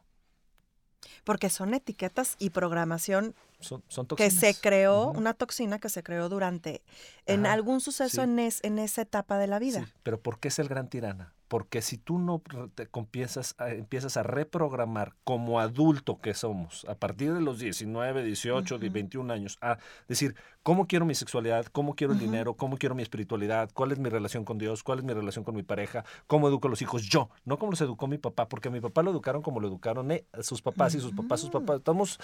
Porque 1.24 1.50
son 1.50 1.74
etiquetas 1.74 2.36
y 2.40 2.50
programación 2.50 3.36
Son, 3.60 3.84
son 3.88 4.06
que 4.08 4.32
se 4.32 4.54
creó, 4.56 5.12
una 5.12 5.34
toxina 5.34 5.80
que 5.80 5.90
se 5.90 6.04
creó 6.04 6.30
durante, 6.30 6.82
en 7.26 7.46
algún 7.46 7.82
suceso 7.82 8.18
sí. 8.18 8.22
en, 8.22 8.40
es- 8.40 8.64
en 8.64 8.80
esa 8.80 9.02
etapa 9.02 9.38
de 9.38 9.48
la 9.48 9.60
vida. 9.60 9.86
Sí, 9.86 9.92
pero 10.04 10.22
¿por 10.22 10.40
qué 10.40 10.48
es 10.50 10.60
el 10.60 10.68
gran 10.68 10.90
tirana? 10.90 11.34
Porque 11.50 11.82
si 11.82 11.98
tú 11.98 12.20
no 12.20 12.42
te 12.76 12.88
empiezas 12.94 13.56
a, 13.58 13.72
empiezas 13.72 14.18
a 14.18 14.24
reprogramar 14.24 15.16
como 15.24 15.60
adulto 15.60 16.22
que 16.22 16.36
somos, 16.36 16.86
a 16.88 16.94
partir 16.94 17.34
de 17.34 17.42
los 17.42 17.58
19, 17.58 18.24
18, 18.24 18.78
de 18.78 18.86
Ujú. 18.86 18.94
21 18.94 19.34
años, 19.34 19.58
a 19.60 19.80
decir, 20.08 20.36
¿cómo 20.62 20.86
quiero 20.86 21.06
mi 21.06 21.16
sexualidad? 21.16 21.66
¿Cómo 21.66 21.96
quiero 21.96 22.14
el 22.14 22.20
dinero? 22.20 22.54
¿Cómo 22.54 22.78
quiero 22.78 22.94
mi 22.94 23.02
espiritualidad? 23.02 23.72
¿Cuál 23.74 23.92
es 23.92 23.98
mi 23.98 24.10
relación 24.10 24.46
con 24.46 24.60
Dios? 24.60 24.84
¿Cuál 24.84 25.00
es 25.00 25.06
mi 25.06 25.12
relación 25.12 25.44
con 25.44 25.56
mi 25.56 25.64
pareja? 25.64 26.06
¿Cómo 26.28 26.48
educo 26.48 26.68
a 26.68 26.70
los 26.70 26.84
hijos? 26.84 27.02
Yo, 27.02 27.32
no 27.46 27.58
como 27.58 27.72
los 27.72 27.82
educó 27.82 28.06
mi 28.06 28.20
papá, 28.20 28.48
porque 28.48 28.68
a 28.68 28.72
mi 28.72 28.80
papá 28.80 29.02
lo 29.02 29.10
educaron 29.10 29.42
como 29.42 29.60
lo 29.60 29.68
educaron 29.68 30.12
eh, 30.12 30.28
sus 30.42 30.62
papás 30.62 30.94
y 30.94 31.00
sus 31.00 31.14
papás, 31.14 31.42
sus 31.42 31.50
papás. 31.50 31.78
Estamos 31.78 32.20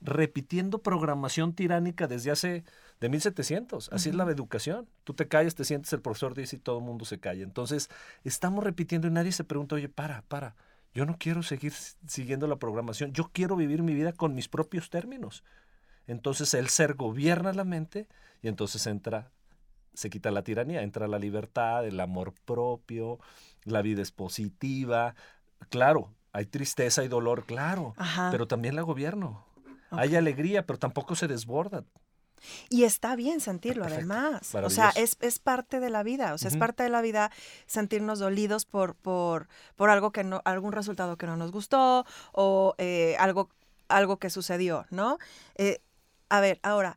repitiendo 0.00 0.78
programación 0.78 1.52
tiránica 1.52 2.06
desde 2.06 2.30
hace 2.30 2.64
de 3.00 3.08
1700. 3.08 3.90
Así 3.92 4.10
es 4.10 4.14
la 4.14 4.24
educación. 4.24 4.88
Tú 5.04 5.14
te 5.14 5.26
callas, 5.26 5.54
te 5.54 5.64
sientes, 5.64 5.92
el 5.92 6.02
profesor 6.02 6.34
dice 6.34 6.56
y 6.56 6.58
todo 6.58 6.78
el 6.78 6.84
mundo 6.84 7.04
se 7.04 7.18
calla. 7.18 7.42
Entonces, 7.42 7.88
estamos 8.24 8.62
repitiendo 8.62 9.08
y 9.08 9.10
nadie 9.10 9.32
se 9.32 9.44
pregunta, 9.44 9.74
oye, 9.76 9.88
para, 9.88 10.22
para. 10.22 10.54
Yo 10.92 11.06
no 11.06 11.16
quiero 11.18 11.42
seguir 11.42 11.72
siguiendo 11.72 12.46
la 12.46 12.56
programación. 12.56 13.12
Yo 13.12 13.30
quiero 13.32 13.56
vivir 13.56 13.82
mi 13.82 13.94
vida 13.94 14.12
con 14.12 14.34
mis 14.34 14.48
propios 14.48 14.90
términos. 14.90 15.44
Entonces, 16.06 16.52
el 16.54 16.68
ser 16.68 16.94
gobierna 16.94 17.52
la 17.52 17.64
mente 17.64 18.08
y 18.42 18.48
entonces 18.48 18.86
entra, 18.86 19.30
se 19.94 20.10
quita 20.10 20.30
la 20.30 20.42
tiranía, 20.42 20.82
entra 20.82 21.08
la 21.08 21.18
libertad, 21.18 21.86
el 21.86 22.00
amor 22.00 22.34
propio, 22.44 23.18
la 23.64 23.82
vida 23.82 24.02
es 24.02 24.10
positiva. 24.10 25.14
Claro, 25.68 26.12
hay 26.32 26.46
tristeza 26.46 27.04
y 27.04 27.08
dolor, 27.08 27.44
claro, 27.46 27.94
Ajá. 27.96 28.28
pero 28.30 28.46
también 28.46 28.74
la 28.74 28.82
gobierno. 28.82 29.46
Hay 29.90 30.14
alegría, 30.14 30.66
pero 30.66 30.78
tampoco 30.78 31.16
se 31.16 31.26
desborda. 31.26 31.84
Y 32.68 32.84
está 32.84 33.16
bien 33.16 33.40
sentirlo, 33.40 33.84
Perfecto, 33.84 34.12
además. 34.12 34.54
O 34.54 34.70
sea, 34.70 34.90
es, 34.90 35.16
es 35.20 35.38
parte 35.38 35.80
de 35.80 35.90
la 35.90 36.02
vida. 36.02 36.34
O 36.34 36.38
sea, 36.38 36.48
es 36.48 36.56
parte 36.56 36.82
de 36.82 36.88
la 36.88 37.02
vida 37.02 37.30
sentirnos 37.66 38.18
dolidos 38.18 38.64
por, 38.64 38.94
por, 38.94 39.48
por 39.76 39.90
algo 39.90 40.10
que 40.12 40.24
no, 40.24 40.42
algún 40.44 40.72
resultado 40.72 41.16
que 41.16 41.26
no 41.26 41.36
nos 41.36 41.52
gustó 41.52 42.04
o 42.32 42.74
eh, 42.78 43.16
algo, 43.18 43.50
algo 43.88 44.18
que 44.18 44.30
sucedió, 44.30 44.86
¿no? 44.90 45.18
Eh, 45.56 45.80
a 46.28 46.40
ver, 46.40 46.60
ahora, 46.62 46.96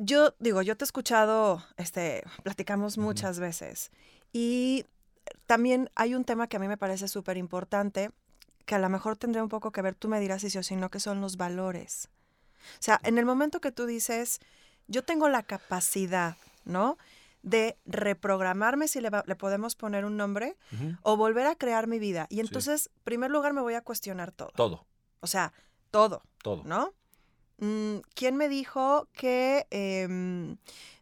yo 0.00 0.34
digo, 0.38 0.62
yo 0.62 0.76
te 0.76 0.84
he 0.84 0.86
escuchado, 0.86 1.64
este, 1.76 2.24
platicamos 2.42 2.98
muchas 2.98 3.38
veces. 3.38 3.90
Y 4.32 4.86
también 5.46 5.90
hay 5.94 6.14
un 6.14 6.24
tema 6.24 6.48
que 6.48 6.56
a 6.56 6.60
mí 6.60 6.68
me 6.68 6.78
parece 6.78 7.08
súper 7.08 7.36
importante, 7.36 8.10
que 8.66 8.74
a 8.74 8.78
lo 8.78 8.88
mejor 8.88 9.16
tendría 9.16 9.42
un 9.42 9.48
poco 9.48 9.72
que 9.72 9.82
ver, 9.82 9.94
tú 9.94 10.08
me 10.08 10.20
dirás 10.20 10.42
si 10.42 10.50
sí 10.50 10.58
o 10.58 10.62
si 10.62 10.76
no, 10.76 10.90
que 10.90 11.00
son 11.00 11.20
los 11.20 11.36
valores. 11.36 12.08
O 12.74 12.82
sea, 12.82 13.00
en 13.04 13.18
el 13.18 13.24
momento 13.24 13.60
que 13.60 13.72
tú 13.72 13.86
dices, 13.86 14.40
yo 14.86 15.02
tengo 15.04 15.28
la 15.28 15.42
capacidad, 15.42 16.36
¿no? 16.64 16.98
De 17.42 17.78
reprogramarme, 17.86 18.86
si 18.88 19.00
le, 19.00 19.08
va- 19.10 19.24
le 19.26 19.34
podemos 19.36 19.74
poner 19.76 20.04
un 20.04 20.16
nombre, 20.16 20.56
o 21.02 21.16
volver 21.16 21.46
a 21.46 21.54
crear 21.56 21.86
mi 21.86 21.98
vida. 21.98 22.26
Y 22.28 22.40
entonces, 22.40 22.90
en 22.96 23.02
primer 23.04 23.30
lugar, 23.30 23.52
me 23.54 23.60
voy 23.62 23.74
a 23.74 23.80
cuestionar 23.82 24.30
todo. 24.32 24.50
Todo, 24.54 24.86
O 25.20 25.26
sea, 25.26 25.52
todo, 25.90 26.22
todo. 26.42 26.62
¿no? 26.64 26.92
Mm, 27.58 27.98
¿Quién 28.14 28.36
me 28.36 28.48
dijo 28.48 29.08
que, 29.12 29.66
em, 29.70 30.56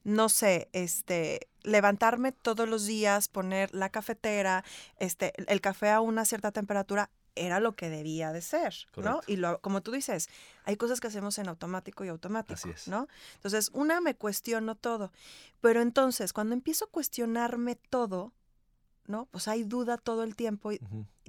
no 0.04 0.28
sé, 0.28 0.68
este, 0.72 1.48
levantarme 1.62 2.32
todos 2.32 2.68
los 2.68 2.86
días, 2.86 3.28
poner 3.28 3.74
la 3.74 3.90
cafetera, 3.90 4.64
este, 4.98 5.32
el 5.50 5.60
café 5.60 5.90
a 5.90 6.00
una 6.00 6.24
cierta 6.24 6.50
temperatura 6.52 7.10
era 7.46 7.60
lo 7.60 7.74
que 7.74 7.88
debía 7.88 8.32
de 8.32 8.40
ser, 8.40 8.74
¿no? 8.96 9.20
Y 9.26 9.36
lo, 9.36 9.60
como 9.60 9.82
tú 9.82 9.92
dices, 9.92 10.28
hay 10.64 10.76
cosas 10.76 11.00
que 11.00 11.06
hacemos 11.06 11.38
en 11.38 11.48
automático 11.48 12.04
y 12.04 12.08
automático, 12.08 12.54
Así 12.54 12.70
es. 12.70 12.88
¿no? 12.88 13.08
Entonces, 13.34 13.70
una, 13.72 14.00
me 14.00 14.14
cuestiono 14.14 14.74
todo, 14.74 15.12
pero 15.60 15.80
entonces, 15.80 16.32
cuando 16.32 16.54
empiezo 16.54 16.86
a 16.86 16.88
cuestionarme 16.88 17.76
todo, 17.76 18.32
¿no? 19.06 19.26
Pues 19.26 19.48
hay 19.48 19.64
duda 19.64 19.96
todo 19.96 20.22
el 20.22 20.36
tiempo 20.36 20.72
y, 20.72 20.80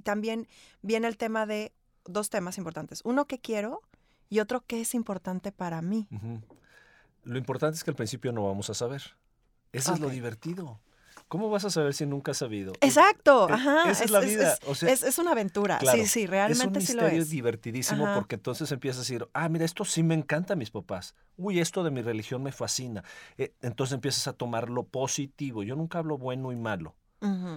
también 0.02 0.48
viene 0.80 1.08
el 1.08 1.18
tema 1.18 1.44
de 1.44 1.72
dos 2.04 2.30
temas 2.30 2.56
importantes. 2.56 3.02
Uno, 3.04 3.26
¿qué 3.26 3.38
quiero? 3.38 3.82
Y 4.30 4.40
otro, 4.40 4.62
¿qué 4.66 4.80
es 4.80 4.94
importante 4.94 5.52
para 5.52 5.82
mí? 5.82 6.08
Lo 7.24 7.36
importante 7.36 7.76
es 7.76 7.84
que 7.84 7.90
al 7.90 7.96
principio 7.96 8.32
no 8.32 8.46
vamos 8.46 8.70
a 8.70 8.74
saber. 8.74 9.02
Eso 9.72 9.92
es 9.92 10.00
lo 10.00 10.08
divertido. 10.08 10.80
¿Cómo 11.30 11.48
vas 11.48 11.64
a 11.64 11.70
saber 11.70 11.94
si 11.94 12.06
nunca 12.06 12.32
has 12.32 12.38
sabido? 12.38 12.72
Exacto, 12.80 13.48
E- 13.48 13.52
ajá. 13.52 13.88
esa 13.88 14.02
es 14.02 14.10
la 14.10 14.18
vida, 14.18 14.58
o 14.66 14.74
sea, 14.74 14.90
es, 14.90 15.04
es 15.04 15.16
una 15.20 15.30
aventura. 15.30 15.78
claro, 15.78 15.96
sí, 16.02 16.08
sí, 16.08 16.22
es 16.22 16.26
un 16.26 16.30
realmente 16.32 16.80
sí 16.80 16.92
lo 16.92 17.02
misterio 17.02 17.22
es. 17.22 17.30
divertidísimo 17.30 18.04
Ajá. 18.04 18.14
porque 18.14 18.34
entonces 18.34 18.72
empiezas 18.72 18.98
a 18.98 19.02
decir, 19.02 19.28
ah, 19.32 19.48
mira, 19.48 19.64
esto 19.64 19.84
sí 19.84 20.02
me 20.02 20.14
encanta 20.14 20.54
a 20.54 20.56
mis 20.56 20.72
papás. 20.72 21.14
Uy, 21.36 21.60
esto 21.60 21.84
de 21.84 21.92
mi 21.92 22.02
religión 22.02 22.42
me 22.42 22.50
fascina. 22.50 23.04
Eh, 23.38 23.54
entonces 23.62 23.94
empiezas 23.94 24.26
a 24.26 24.32
tomar 24.32 24.70
lo 24.70 24.82
positivo. 24.82 25.62
Yo 25.62 25.76
nunca 25.76 25.98
hablo 26.00 26.18
bueno 26.18 26.50
y 26.50 26.56
malo, 26.56 26.96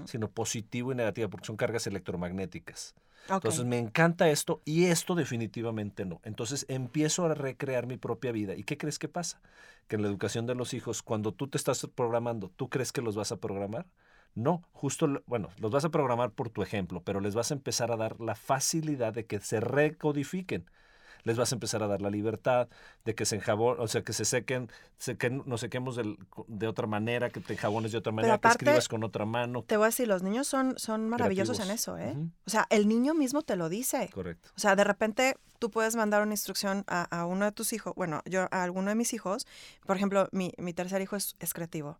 sino 0.06 0.30
positivo 0.30 0.92
y 0.92 0.96
negativo 0.96 1.32
porque 1.32 1.48
son 1.48 1.58
cargas 1.58 1.88
electromagnéticas. 1.88 2.94
Entonces 3.28 3.66
me 3.66 3.78
encanta 3.80 4.30
esto 4.30 4.62
y 4.66 4.86
esto 4.86 5.16
definitivamente 5.16 6.06
no. 6.06 6.22
Entonces 6.24 6.66
empiezo 6.70 7.26
a 7.26 7.34
recrear 7.34 7.88
mi 7.88 7.98
propia 7.98 8.32
vida. 8.32 8.56
¿Y 8.56 8.64
qué 8.64 8.78
crees 8.78 9.00
que 9.00 9.08
pasa? 9.08 9.42
Que 9.88 9.96
en 9.96 10.02
la 10.02 10.08
educación 10.08 10.46
de 10.46 10.56
los 10.56 10.74
hijos, 10.74 11.02
cuando 11.02 11.34
tú 11.34 11.48
te 11.48 11.58
estás 11.58 11.88
programando, 11.96 12.50
¿tú 12.50 12.70
crees 12.70 12.92
que 12.92 13.02
los 13.02 13.16
vas 13.16 13.32
a 13.32 13.38
programar? 13.38 13.88
No, 14.36 14.64
justo, 14.72 15.22
bueno, 15.26 15.50
los 15.60 15.72
vas 15.72 15.86
a 15.86 15.90
programar 15.90 16.32
por 16.32 16.50
tu 16.50 16.64
ejemplo, 16.64 17.02
pero 17.04 17.20
les 17.20 17.36
vas 17.36 17.52
a 17.52 17.54
empezar 17.54 17.92
a 17.92 17.98
dar 17.98 18.20
la 18.20 18.36
facilidad 18.36 19.14
de 19.14 19.26
que 19.26 19.40
se 19.40 19.60
recodifiquen. 19.60 20.66
Les 21.24 21.38
vas 21.38 21.52
a 21.52 21.56
empezar 21.56 21.82
a 21.84 21.88
dar 21.88 22.02
la 22.02 22.10
libertad 22.10 22.68
de 23.06 23.16
que 23.16 23.26
se 23.26 23.36
enjabon, 23.38 23.80
o 23.80 23.88
sea, 23.88 24.02
que 24.04 24.14
se 24.14 24.26
sequen, 24.26 24.70
sequen 24.98 25.44
nos 25.46 25.62
sequemos 25.62 25.96
del- 25.96 26.18
de 26.48 26.68
otra 26.68 26.88
manera, 26.88 27.30
que 27.30 27.40
te 27.40 27.54
enjabones 27.54 27.92
de 27.92 27.98
otra 27.98 28.12
manera, 28.12 28.34
aparte, 28.36 28.60
que 28.60 28.66
escribas 28.66 28.88
con 28.88 29.04
otra 29.04 29.26
mano. 29.26 29.64
Te 29.64 29.78
voy 29.78 29.86
a 29.86 29.88
decir, 29.88 30.08
los 30.08 30.22
niños 30.24 30.48
son, 30.48 30.78
son 30.78 31.10
maravillosos 31.10 31.60
en 31.60 31.72
eso, 31.72 31.98
¿eh? 31.98 32.16
O 32.46 32.50
sea, 32.50 32.68
el 32.70 32.88
niño 32.88 33.14
mismo 33.14 33.42
te 33.42 33.56
lo 33.56 33.70
dice. 33.70 34.10
Correcto. 34.14 34.50
O 34.56 34.60
sea, 34.60 34.76
de 34.76 34.84
repente 34.84 35.38
tú 35.60 35.72
puedes 35.72 35.96
mandar 35.96 36.22
una 36.24 36.34
instrucción 36.34 36.84
a, 36.88 37.04
a 37.04 37.26
uno 37.26 37.46
de 37.46 37.54
tus 37.54 37.72
hijos, 37.72 37.94
bueno, 37.96 38.22
yo 38.26 38.48
a 38.52 38.64
alguno 38.64 38.90
de 38.90 38.96
mis 38.96 39.14
hijos, 39.14 39.48
por 39.86 39.96
ejemplo, 39.96 40.28
mi, 40.34 40.52
mi 40.58 40.74
tercer 40.74 41.02
hijo 41.02 41.16
es, 41.16 41.38
es 41.40 41.54
creativo. 41.54 41.98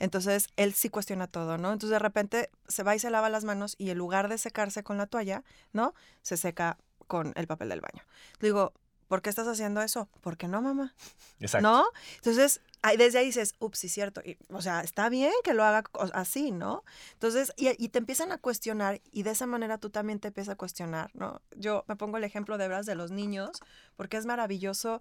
Entonces, 0.00 0.48
él 0.56 0.72
sí 0.74 0.88
cuestiona 0.88 1.28
todo, 1.28 1.56
¿no? 1.58 1.72
Entonces, 1.72 1.90
de 1.90 1.98
repente 2.00 2.50
se 2.66 2.82
va 2.82 2.96
y 2.96 2.98
se 2.98 3.10
lava 3.10 3.28
las 3.30 3.44
manos 3.44 3.76
y 3.78 3.90
en 3.90 3.98
lugar 3.98 4.28
de 4.28 4.36
secarse 4.38 4.82
con 4.82 4.98
la 4.98 5.06
toalla, 5.06 5.44
¿no? 5.72 5.94
Se 6.22 6.36
seca 6.36 6.76
con 7.04 7.32
el 7.36 7.46
papel 7.46 7.68
del 7.68 7.80
baño. 7.80 8.02
Digo, 8.40 8.72
¿por 9.08 9.22
qué 9.22 9.30
estás 9.30 9.46
haciendo 9.46 9.82
eso? 9.82 10.08
¿Por 10.20 10.36
qué 10.36 10.48
no, 10.48 10.60
mamá? 10.62 10.94
Exacto. 11.40 11.68
¿No? 11.68 11.84
Entonces, 12.16 12.60
ahí- 12.82 12.96
desde 12.96 13.18
ahí 13.18 13.26
dices, 13.26 13.54
ups, 13.58 13.78
sí, 13.78 13.88
cierto. 13.88 14.20
Y, 14.24 14.38
o 14.48 14.62
sea, 14.62 14.80
está 14.80 15.08
bien 15.08 15.32
que 15.44 15.54
lo 15.54 15.62
haga 15.62 15.84
así, 16.14 16.50
¿no? 16.50 16.84
Entonces, 17.12 17.52
y, 17.56 17.68
y 17.82 17.88
te 17.90 17.98
empiezan 17.98 18.32
a 18.32 18.38
cuestionar 18.38 19.00
y 19.12 19.22
de 19.22 19.30
esa 19.30 19.46
manera 19.46 19.78
tú 19.78 19.90
también 19.90 20.20
te 20.20 20.28
empiezas 20.28 20.54
a 20.54 20.56
cuestionar, 20.56 21.10
¿no? 21.14 21.40
Yo 21.56 21.84
me 21.86 21.96
pongo 21.96 22.16
el 22.16 22.24
ejemplo 22.24 22.58
de 22.58 22.66
veras 22.68 22.86
de 22.86 22.94
los 22.94 23.10
niños, 23.10 23.50
porque 23.96 24.16
es 24.16 24.26
maravilloso 24.26 25.00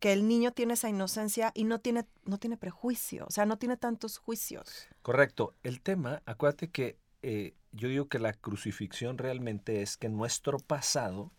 que 0.00 0.12
el 0.12 0.26
niño 0.26 0.50
tiene 0.52 0.74
esa 0.74 0.88
inocencia 0.88 1.52
y 1.54 1.62
no 1.62 1.78
tiene, 1.78 2.04
no 2.24 2.38
tiene 2.38 2.56
prejuicio, 2.56 3.24
o 3.28 3.30
sea, 3.30 3.46
no 3.46 3.56
tiene 3.58 3.76
tantos 3.76 4.18
juicios. 4.18 4.88
Correcto. 5.02 5.54
El 5.62 5.80
tema, 5.80 6.22
acuérdate 6.26 6.70
que 6.70 6.96
eh, 7.22 7.54
yo 7.70 7.86
digo 7.88 8.08
que 8.08 8.18
la 8.18 8.32
crucifixión 8.32 9.16
realmente 9.16 9.80
es 9.82 9.96
que 9.96 10.08
nuestro 10.08 10.58
pasado 10.58 11.30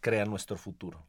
crea 0.00 0.24
nuestro 0.24 0.56
futuro. 0.56 1.06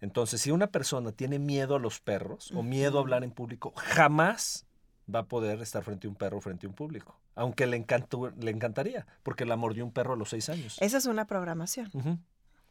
Entonces, 0.00 0.40
si 0.40 0.50
una 0.50 0.66
persona 0.66 1.12
tiene 1.12 1.38
miedo 1.38 1.76
a 1.76 1.78
los 1.78 2.00
perros 2.00 2.52
o 2.54 2.62
miedo 2.62 2.98
a 2.98 3.00
hablar 3.00 3.24
en 3.24 3.30
público, 3.30 3.72
jamás 3.76 4.66
va 5.12 5.20
a 5.20 5.26
poder 5.26 5.60
estar 5.62 5.82
frente 5.82 6.06
a 6.06 6.10
un 6.10 6.16
perro 6.16 6.38
o 6.38 6.40
frente 6.40 6.66
a 6.66 6.68
un 6.68 6.74
público. 6.74 7.18
Aunque 7.34 7.66
le, 7.66 7.76
encantó, 7.76 8.30
le 8.30 8.50
encantaría, 8.50 9.06
porque 9.22 9.44
la 9.44 9.56
mordió 9.56 9.84
un 9.84 9.92
perro 9.92 10.14
a 10.14 10.16
los 10.16 10.30
seis 10.30 10.48
años. 10.48 10.76
Esa 10.80 10.98
es 10.98 11.06
una 11.06 11.26
programación. 11.26 11.90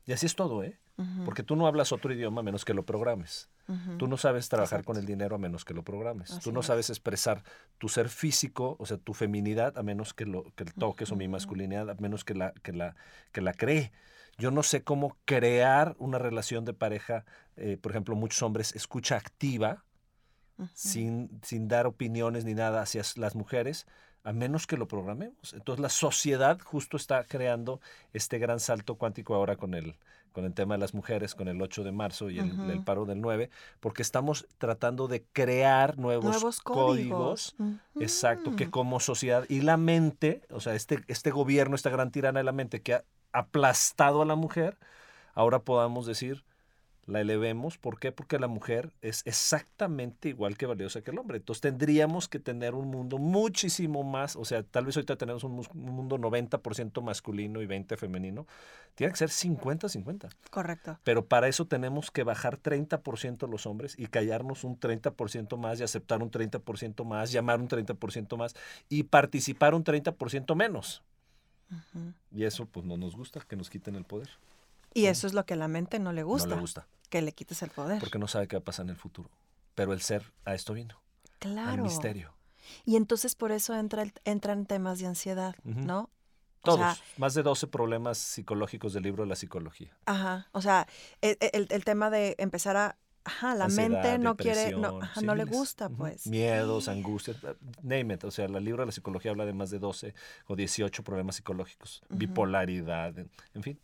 Y 0.06 0.14
así 0.14 0.26
es 0.26 0.36
todo, 0.36 0.64
¿eh? 0.64 0.80
Porque 1.26 1.44
tú 1.44 1.56
no 1.56 1.66
hablas 1.66 1.92
otro 1.92 2.14
idioma 2.14 2.42
a 2.42 2.44
menos 2.44 2.66
que 2.66 2.74
lo 2.74 2.86
programes. 2.86 3.50
Tú 3.98 4.08
no 4.08 4.18
sabes 4.18 4.50
trabajar 4.50 4.84
con 4.84 4.98
el 4.98 5.06
dinero 5.06 5.36
a 5.36 5.40
menos 5.40 5.64
que 5.64 5.74
lo 5.74 5.84
programes. 5.84 6.32
Así 6.32 6.42
Tú 6.42 6.52
no 6.52 6.60
es. 6.60 6.66
sabes 6.66 6.90
expresar 6.90 7.44
tu 7.78 7.88
ser 7.88 8.10
físico, 8.10 8.76
o 8.78 8.86
sea, 8.86 8.98
tu 8.98 9.14
feminidad, 9.14 9.78
a 9.78 9.84
menos 9.84 10.14
que 10.14 10.26
lo 10.26 10.52
que 10.56 10.66
toques, 10.66 11.12
o 11.12 11.16
mi 11.16 11.28
masculinidad, 11.28 11.90
a 11.90 11.96
menos 11.96 12.26
que 12.26 12.34
la, 12.36 12.52
que 12.62 12.74
la, 12.74 12.96
que 13.32 13.42
la 13.42 13.54
cree. 13.54 13.92
Yo 14.38 14.52
no 14.52 14.64
sé 14.64 14.84
cómo 14.84 15.16
crear 15.26 15.96
una 15.98 16.18
relación 16.20 16.66
de 16.66 16.74
pareja, 16.74 17.24
eh, 17.56 17.78
por 17.78 17.92
ejemplo, 17.92 18.16
muchos 18.16 18.42
hombres, 18.42 18.76
escucha 18.76 19.16
activa, 19.16 19.86
sin, 20.74 21.30
sin 21.44 21.68
dar 21.68 21.88
opiniones 21.88 22.46
ni 22.46 22.54
nada 22.54 22.82
hacia 22.82 23.02
las 23.16 23.36
mujeres, 23.36 23.88
a 24.24 24.34
menos 24.34 24.68
que 24.68 24.78
lo 24.78 24.88
programemos. 24.88 25.54
Entonces 25.54 25.82
la 25.82 25.90
sociedad 25.90 26.60
justo 26.60 26.98
está 26.98 27.24
creando 27.26 27.82
este 28.14 28.40
gran 28.40 28.60
salto 28.60 28.96
cuántico 28.96 29.36
ahora 29.36 29.56
con 29.56 29.74
el, 29.74 29.98
con 30.34 30.44
el 30.44 30.54
tema 30.54 30.74
de 30.74 30.80
las 30.80 30.94
mujeres, 30.94 31.36
con 31.36 31.48
el 31.48 31.62
8 31.62 31.84
de 31.84 31.92
marzo 31.92 32.30
y 32.30 32.40
el, 32.40 32.84
paro 32.84 33.06
del 33.06 33.22
9, 33.22 33.50
porque 33.80 34.02
estamos 34.02 34.48
tratando 34.58 35.08
de 35.08 35.24
crear 35.32 35.98
nuevos, 35.98 36.26
Nuevos 36.26 36.60
códigos. 36.60 37.56
códigos. 37.58 37.82
Exacto, 38.00 38.56
que 38.56 38.70
como 38.70 39.00
sociedad 39.00 39.46
y 39.48 39.62
la 39.62 39.78
mente, 39.78 40.42
o 40.50 40.60
sea, 40.60 40.74
este, 40.74 41.04
este 41.08 41.32
gobierno, 41.32 41.76
esta 41.76 41.90
gran 41.90 42.12
tirana 42.12 42.40
de 42.40 42.44
la 42.44 42.52
mente 42.52 42.82
que 42.82 42.96
ha 42.96 43.04
aplastado 43.32 44.22
a 44.22 44.26
la 44.26 44.36
mujer, 44.36 44.78
ahora 45.34 45.60
podamos 45.60 46.06
decir, 46.06 46.44
la 47.06 47.22
elevemos. 47.22 47.78
¿Por 47.78 48.00
qué? 48.00 48.12
Porque 48.12 48.40
la 48.40 48.48
mujer 48.48 48.94
es 49.02 49.22
exactamente 49.26 50.30
igual 50.30 50.58
que 50.58 50.66
valiosa 50.66 51.02
que 51.02 51.12
el 51.12 51.20
hombre. 51.20 51.38
Entonces 51.38 51.62
tendríamos 51.62 52.28
que 52.28 52.40
tener 52.40 52.76
un 52.76 52.90
mundo 52.90 53.18
muchísimo 53.18 54.04
más, 54.04 54.36
o 54.36 54.46
sea, 54.46 54.64
tal 54.64 54.86
vez 54.86 54.96
ahorita 54.96 55.18
tenemos 55.18 55.44
un, 55.44 55.54
un 55.74 55.92
mundo 55.92 56.18
90% 56.18 57.02
masculino 57.02 57.62
y 57.62 57.68
20% 57.68 57.98
femenino. 57.98 58.48
Tiene 58.96 59.12
que 59.12 59.18
ser 59.18 59.30
50-50. 59.30 60.30
Correcto. 60.52 61.00
Pero 61.04 61.26
para 61.26 61.48
eso 61.48 61.66
tenemos 61.66 62.12
que 62.12 62.24
bajar 62.24 62.60
30% 62.60 63.50
los 63.50 63.66
hombres 63.66 63.96
y 63.98 64.06
callarnos 64.06 64.64
un 64.64 64.80
30% 64.80 65.58
más 65.58 65.80
y 65.80 65.84
aceptar 65.84 66.22
un 66.22 66.30
30% 66.30 67.04
más, 67.04 67.32
llamar 67.32 67.60
un 67.60 67.68
30% 67.68 68.38
más 68.38 68.56
y 68.90 69.04
participar 69.04 69.74
un 69.74 69.84
30% 69.84 70.56
menos. 70.56 71.04
Y 72.32 72.44
eso 72.44 72.68
pues 72.68 72.86
no 72.86 72.98
nos 72.98 73.16
gusta, 73.16 73.40
que 73.42 73.56
nos 73.56 73.70
quiten 73.70 73.96
el 73.96 74.06
poder. 74.06 74.30
Y 74.94 75.06
eso 75.08 75.28
es 75.28 75.34
lo 75.34 75.46
que 75.46 75.54
a 75.56 75.58
la 75.58 75.68
mente 75.68 76.00
no 76.00 76.12
le 76.14 76.24
gusta, 76.24 76.50
No 76.50 76.56
le 76.56 76.62
gusta, 76.62 76.88
que 77.10 77.22
le 77.22 77.32
quites 77.34 77.62
el 77.64 77.70
poder. 77.70 78.00
porque 78.00 78.20
no 78.20 78.28
sabe 78.28 78.48
qué 78.48 78.56
va 78.58 78.62
a 78.62 78.66
pasar 78.66 78.86
en 78.86 78.92
el 78.92 78.96
futuro. 78.98 79.30
Pero 79.76 79.94
el 79.94 80.02
ser 80.02 80.32
a 80.46 80.54
esto 80.54 80.74
vino, 80.74 81.02
al 81.26 81.38
claro. 81.40 81.84
misterio. 81.84 82.34
Y 82.86 82.96
entonces 82.96 83.36
por 83.36 83.52
eso 83.52 83.76
entra 83.76 84.04
el- 84.04 84.14
entran 84.26 84.66
temas 84.66 85.00
de 85.00 85.08
ansiedad. 85.08 85.56
¿no? 85.64 86.10
O 86.62 86.66
Todos, 86.66 86.80
sea, 86.80 86.98
más 87.18 87.34
de 87.34 87.44
12 87.44 87.68
problemas 87.68 88.18
psicológicos 88.18 88.94
del 88.94 89.04
libro 89.04 89.24
de 89.24 89.30
la 89.30 89.36
psicología. 89.36 89.98
ajá, 90.06 90.48
o 90.54 90.62
sea, 90.62 90.88
e- 91.22 91.38
e- 91.42 91.50
el, 91.54 91.68
el 91.72 91.84
tema 91.84 92.10
de 92.10 92.36
empezar 92.38 92.78
a, 92.78 92.98
ajá, 93.26 93.54
la 93.56 93.66
Ansiedad, 93.66 93.90
mente 93.90 94.18
no 94.20 94.38
quiere, 94.38 94.72
no, 94.72 95.02
ajá, 95.02 95.20
no 95.22 95.36
le 95.36 95.44
gusta, 95.44 95.90
pues. 95.90 96.26
Miedos, 96.28 96.88
angustias, 96.88 97.36
eh, 97.44 97.56
name 97.82 98.14
it. 98.14 98.24
O 98.24 98.32
sea, 98.32 98.46
el 98.46 98.64
libro 98.64 98.84
de 98.84 98.86
la 98.86 98.92
psicología 98.94 99.32
habla 99.32 99.46
de 99.46 99.52
más 99.54 99.72
de 99.72 99.80
12 99.80 100.14
o 100.48 100.56
18 100.56 101.04
problemas 101.04 101.36
psicológicos. 101.36 102.02
Bipolaridad, 102.10 103.18
en- 103.20 103.30
en 103.56 103.64
fin. 103.64 103.80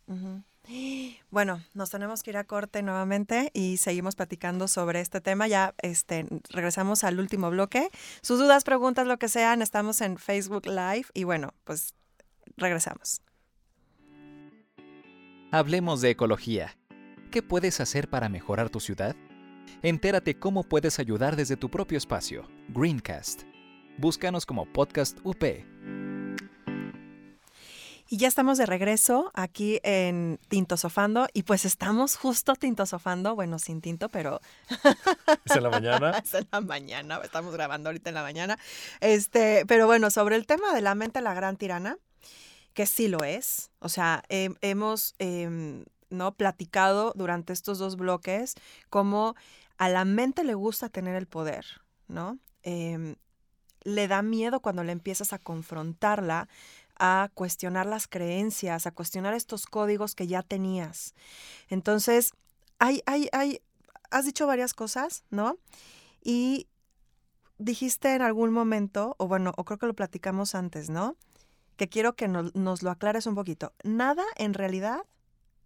Bueno, 1.30 1.62
nos 1.74 1.90
tenemos 1.90 2.22
que 2.22 2.30
ir 2.30 2.36
a 2.36 2.44
corte 2.44 2.82
nuevamente 2.82 3.50
y 3.54 3.76
seguimos 3.76 4.14
platicando 4.16 4.68
sobre 4.68 5.00
este 5.00 5.20
tema. 5.20 5.46
Ya 5.48 5.74
este, 5.82 6.26
regresamos 6.50 7.04
al 7.04 7.18
último 7.20 7.50
bloque. 7.50 7.88
Sus 8.22 8.38
dudas, 8.38 8.64
preguntas, 8.64 9.06
lo 9.06 9.18
que 9.18 9.28
sean, 9.28 9.62
estamos 9.62 10.00
en 10.00 10.18
Facebook 10.18 10.66
Live 10.66 11.06
y 11.14 11.24
bueno, 11.24 11.54
pues 11.64 11.94
regresamos. 12.56 13.22
Hablemos 15.52 16.00
de 16.00 16.10
ecología. 16.10 16.76
¿Qué 17.30 17.42
puedes 17.42 17.80
hacer 17.80 18.08
para 18.08 18.28
mejorar 18.28 18.70
tu 18.70 18.80
ciudad? 18.80 19.16
Entérate 19.82 20.38
cómo 20.38 20.62
puedes 20.62 20.98
ayudar 20.98 21.36
desde 21.36 21.56
tu 21.56 21.70
propio 21.70 21.98
espacio. 21.98 22.48
Greencast. 22.68 23.42
Búscanos 23.98 24.46
como 24.46 24.66
Podcast 24.72 25.18
UP. 25.24 25.44
Y 28.12 28.16
ya 28.16 28.26
estamos 28.26 28.58
de 28.58 28.66
regreso 28.66 29.30
aquí 29.34 29.78
en 29.84 30.40
Tinto 30.48 30.76
Sofando 30.76 31.28
y 31.32 31.44
pues 31.44 31.64
estamos 31.64 32.16
justo 32.16 32.56
Tinto 32.56 32.84
Sofando, 32.84 33.36
bueno, 33.36 33.60
sin 33.60 33.80
tinto, 33.80 34.08
pero 34.08 34.40
¿Es 35.44 35.54
en 35.54 35.62
la 35.62 35.70
mañana? 35.70 36.10
es 36.24 36.34
en 36.34 36.48
la 36.50 36.60
mañana, 36.60 37.20
estamos 37.22 37.52
grabando 37.54 37.88
ahorita 37.88 38.10
en 38.10 38.14
la 38.16 38.22
mañana. 38.22 38.58
Este, 38.98 39.64
pero 39.66 39.86
bueno, 39.86 40.10
sobre 40.10 40.34
el 40.34 40.44
tema 40.46 40.74
de 40.74 40.80
la 40.80 40.96
mente 40.96 41.20
la 41.20 41.34
gran 41.34 41.56
tirana, 41.56 41.98
que 42.74 42.84
sí 42.86 43.06
lo 43.06 43.22
es, 43.22 43.70
o 43.78 43.88
sea, 43.88 44.24
hem- 44.28 44.56
hemos 44.60 45.14
em, 45.20 45.84
no 46.08 46.34
platicado 46.34 47.12
durante 47.14 47.52
estos 47.52 47.78
dos 47.78 47.94
bloques 47.96 48.56
cómo 48.88 49.36
a 49.78 49.88
la 49.88 50.04
mente 50.04 50.42
le 50.42 50.54
gusta 50.54 50.88
tener 50.88 51.14
el 51.14 51.28
poder, 51.28 51.64
¿no? 52.08 52.40
Em, 52.64 53.14
le 53.82 54.08
da 54.08 54.20
miedo 54.20 54.60
cuando 54.60 54.84
le 54.84 54.92
empiezas 54.92 55.32
a 55.32 55.38
confrontarla, 55.38 56.48
a 57.00 57.30
cuestionar 57.32 57.86
las 57.86 58.06
creencias, 58.06 58.86
a 58.86 58.92
cuestionar 58.92 59.32
estos 59.32 59.66
códigos 59.66 60.14
que 60.14 60.26
ya 60.26 60.42
tenías. 60.42 61.14
Entonces, 61.68 62.32
hay, 62.78 63.02
hay, 63.06 63.28
hay, 63.32 63.62
has 64.10 64.26
dicho 64.26 64.46
varias 64.46 64.74
cosas, 64.74 65.24
¿no? 65.30 65.58
Y 66.22 66.68
dijiste 67.56 68.14
en 68.14 68.20
algún 68.20 68.52
momento, 68.52 69.16
o 69.18 69.26
bueno, 69.26 69.54
o 69.56 69.64
creo 69.64 69.78
que 69.78 69.86
lo 69.86 69.94
platicamos 69.94 70.54
antes, 70.54 70.90
¿no? 70.90 71.16
Que 71.76 71.88
quiero 71.88 72.14
que 72.14 72.28
nos, 72.28 72.54
nos 72.54 72.82
lo 72.82 72.90
aclares 72.90 73.24
un 73.26 73.34
poquito. 73.34 73.72
Nada 73.82 74.24
en 74.36 74.52
realidad 74.52 75.00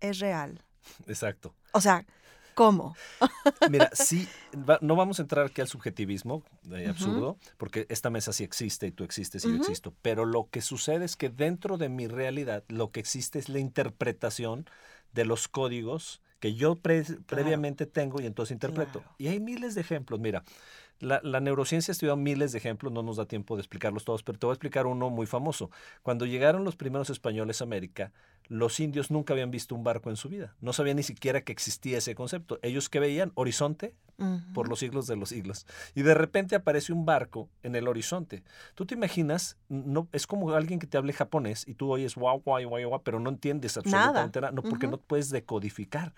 es 0.01 0.21
real. 0.21 0.65
Exacto. 1.09 1.57
O 1.73 1.81
sea, 1.81 2.07
¿cómo? 2.55 2.95
Mira, 3.71 3.91
sí, 3.93 4.27
va- 4.69 4.79
no 4.83 4.97
vamos 4.97 5.19
a 5.19 5.23
entrar 5.23 5.47
aquí 5.47 5.61
al 5.61 5.69
subjetivismo 5.69 6.43
eh, 6.73 6.89
absurdo, 6.89 7.39
porque 7.57 7.87
esta 7.89 8.11
mesa 8.11 8.33
sí 8.33 8.45
existe 8.45 8.87
y 8.87 8.93
tú 8.93 9.05
existes 9.05 9.45
y 9.45 9.49
yo 9.49 9.57
existo, 9.57 9.95
pero 10.03 10.25
lo 10.25 10.49
que 10.51 10.61
sucede 10.61 11.05
es 11.05 11.17
que 11.17 11.29
dentro 11.31 11.77
de 11.79 11.89
mi 11.89 12.07
realidad 12.07 12.65
lo 12.69 12.91
que 12.91 13.01
existe 13.01 13.39
es 13.39 13.49
la 13.49 13.59
interpretación 13.59 14.67
de 15.13 15.25
los 15.25 15.49
códigos 15.49 16.21
que 16.41 16.55
yo 16.55 16.77
pre- 16.77 17.05
previamente 17.27 17.87
tengo 17.87 18.21
y 18.21 18.27
entonces 18.27 18.53
interpreto. 18.53 19.01
Claro. 19.01 19.15
Y 19.19 19.29
hay 19.29 19.41
miles 19.41 19.75
de 19.75 19.81
ejemplos, 19.81 20.21
mira. 20.21 20.45
La, 21.05 21.21
la 21.23 21.41
neurociencia 21.41 21.93
ha 21.93 21.95
estudiado 21.95 22.17
miles 22.17 22.53
de 22.53 22.59
ejemplos, 22.59 22.93
no 22.93 23.03
nos 23.03 23.17
da 23.17 23.27
tiempo 23.27 23.57
de 23.57 23.61
explicarlos 23.61 24.05
todos, 24.05 24.23
pero 24.23 24.39
te 24.39 24.47
voy 24.47 24.53
a 24.53 24.55
explicar 24.55 24.87
uno 24.87 25.11
muy 25.11 25.27
famoso. 25.27 25.71
Cuando 26.03 26.27
llegaron 26.27 26.65
los 26.65 26.77
primeros 26.77 27.11
españoles 27.11 27.61
a 27.61 27.65
América, 27.65 28.13
los 28.49 28.79
indios 28.81 29.11
nunca 29.11 29.33
habían 29.33 29.51
visto 29.51 29.75
un 29.75 29.85
barco 29.85 30.11
en 30.11 30.17
su 30.17 30.29
vida. 30.29 30.55
No 30.61 30.73
sabían 30.73 30.97
ni 30.97 31.03
siquiera 31.03 31.43
que 31.43 31.53
existía 31.53 31.99
ese 31.99 32.15
concepto. 32.15 32.59
Ellos 32.63 32.89
que 32.89 33.01
veían 33.01 33.33
horizonte 33.35 33.95
por 34.53 34.69
los 34.69 34.79
siglos 34.79 35.07
de 35.07 35.17
los 35.17 35.31
siglos. 35.31 35.67
Y 35.95 36.03
de 36.03 36.15
repente 36.15 36.55
aparece 36.55 36.93
un 36.93 37.05
barco 37.05 37.49
en 37.63 37.75
el 37.75 37.89
horizonte. 37.89 38.45
Tú 38.75 38.87
te 38.87 38.95
imaginas, 38.95 39.57
no, 39.69 40.09
es 40.13 40.27
como 40.27 40.53
alguien 40.53 40.79
que 40.79 40.87
te 40.87 40.97
hable 40.97 41.13
japonés 41.13 41.67
y 41.67 41.75
tú 41.75 41.91
oyes 41.91 42.15
guau, 42.15 42.41
guau, 42.41 42.63
guau, 42.69 42.89
guau, 42.89 43.03
pero 43.03 43.19
no 43.19 43.31
entiendes 43.31 43.77
absolutamente 43.77 44.41
nada, 44.41 44.53
no, 44.53 44.63
porque 44.63 44.87
no 44.87 44.99
puedes 44.99 45.31
decodificar. 45.31 46.15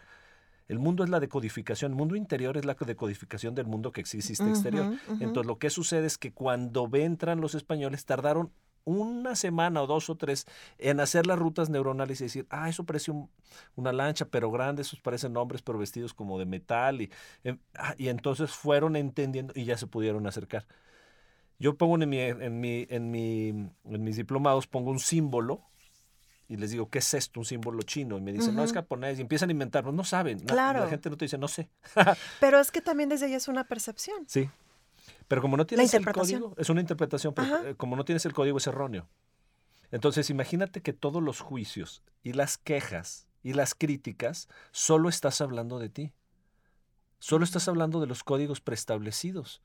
El 0.69 0.79
mundo 0.79 1.05
es 1.05 1.11
la 1.11 1.21
decodificación, 1.21 1.93
el 1.93 1.97
mundo 1.97 2.17
interior 2.17 2.57
es 2.57 2.65
la 2.65 2.75
decodificación 2.75 3.55
del 3.55 3.67
mundo 3.67 3.93
que 3.93 4.01
existe 4.01 4.49
exterior. 4.51 4.87
Ujú, 4.87 5.15
ujú. 5.15 5.25
Entonces 5.25 5.47
lo 5.47 5.59
que 5.59 5.71
sucede 5.71 6.07
es 6.07 6.19
que 6.19 6.33
cuando 6.33 6.89
entran 6.95 7.41
los 7.41 7.55
españoles 7.55 8.05
tardaron 8.05 8.51
una 8.85 9.35
semana 9.35 9.83
o 9.83 9.87
dos 9.89 10.09
o 10.11 10.17
tres 10.17 10.47
en 10.79 11.01
hacer 11.01 11.27
las 11.27 11.39
rutas 11.39 11.71
neuronales 11.71 12.21
y 12.21 12.25
decir, 12.25 12.47
ah, 12.51 12.69
eso 12.69 12.85
parece 12.85 13.11
un- 13.11 13.29
una 13.75 13.93
lancha, 13.93 14.27
pero 14.27 14.51
grande, 14.51 14.83
esos 14.83 15.01
parecen 15.01 15.37
hombres, 15.37 15.63
pero 15.63 15.79
vestidos 15.79 16.15
como 16.15 16.39
de 16.39 16.47
metal. 16.47 17.01
Y, 17.01 17.11
em, 17.43 17.59
ah, 17.75 17.95
y 17.99 18.09
entonces 18.09 18.51
fueron 18.53 18.95
entendiendo 18.97 19.53
y 19.57 19.65
ya 19.65 19.77
se 19.77 19.87
pudieron 19.89 20.27
acercar. 20.27 20.67
Yo 21.59 21.77
pongo 21.77 22.01
en, 22.03 22.09
mi, 22.09 22.21
en, 22.21 22.61
mi, 22.61 22.87
en, 22.91 23.11
mi, 23.11 23.49
en 23.49 24.05
mis 24.05 24.17
diplomados, 24.17 24.67
pongo 24.67 24.91
un 24.91 24.99
símbolo 24.99 25.63
y 26.49 26.57
les 26.57 26.71
digo, 26.71 26.89
¿qué 26.91 26.99
es 27.01 27.15
esto? 27.15 27.41
Un 27.41 27.47
símbolo 27.47 27.83
chino. 27.83 28.17
Y 28.19 28.21
me 28.21 28.33
dicen, 28.33 28.55
no, 28.55 28.63
es 28.63 28.73
japonés. 28.73 29.19
Y 29.19 29.23
empiezan 29.23 29.49
a 29.49 29.53
inventarlo. 29.53 29.91
No 29.93 30.05
saben. 30.05 30.39
La- 30.41 30.53
Claro. 30.53 30.81
La 30.81 30.89
gente 30.89 31.11
no 31.11 31.17
te 31.17 31.25
dice, 31.25 31.39
no 31.39 31.49
sé. 31.49 31.69
Pero 32.41 32.61
es 32.61 32.71
que 32.71 32.81
también 32.81 33.09
desde 33.09 33.27
ahí 33.27 33.35
es 33.35 33.49
una 33.49 33.65
percepción. 33.65 34.25
Sí. 34.29 34.49
Pero 35.29 35.43
como 35.43 35.57
no 35.57 35.67
tienes 35.67 35.93
el 35.93 36.01
interpretación. 36.01 36.41
código, 36.43 36.61
es 36.61 36.69
una 36.71 36.81
interpretación, 36.81 37.35
pero 37.35 37.55
Ajá. 37.57 37.69
eh, 37.71 37.75
como 37.75 37.97
no 37.97 38.05
tienes 38.05 38.25
el 38.27 38.33
código 38.33 38.59
es 38.59 38.67
erróneo. 38.69 39.09
Entonces 39.91 40.31
imagínate 40.31 40.83
que 40.83 40.93
todos 40.93 41.23
los 41.23 41.41
juicios 41.41 42.03
y 42.23 42.33
las 42.33 42.59
quejas 42.59 43.27
y 43.43 43.53
las 43.53 43.75
críticas 43.75 44.49
solo 44.73 45.09
estás 45.09 45.41
hablando 45.41 45.79
de 45.81 45.89
ti. 45.89 46.13
Solo 47.19 47.45
estás 47.45 47.67
hablando 47.69 48.01
de 48.01 48.07
los 48.07 48.23
códigos 48.25 48.61
preestablecidos. 48.61 49.63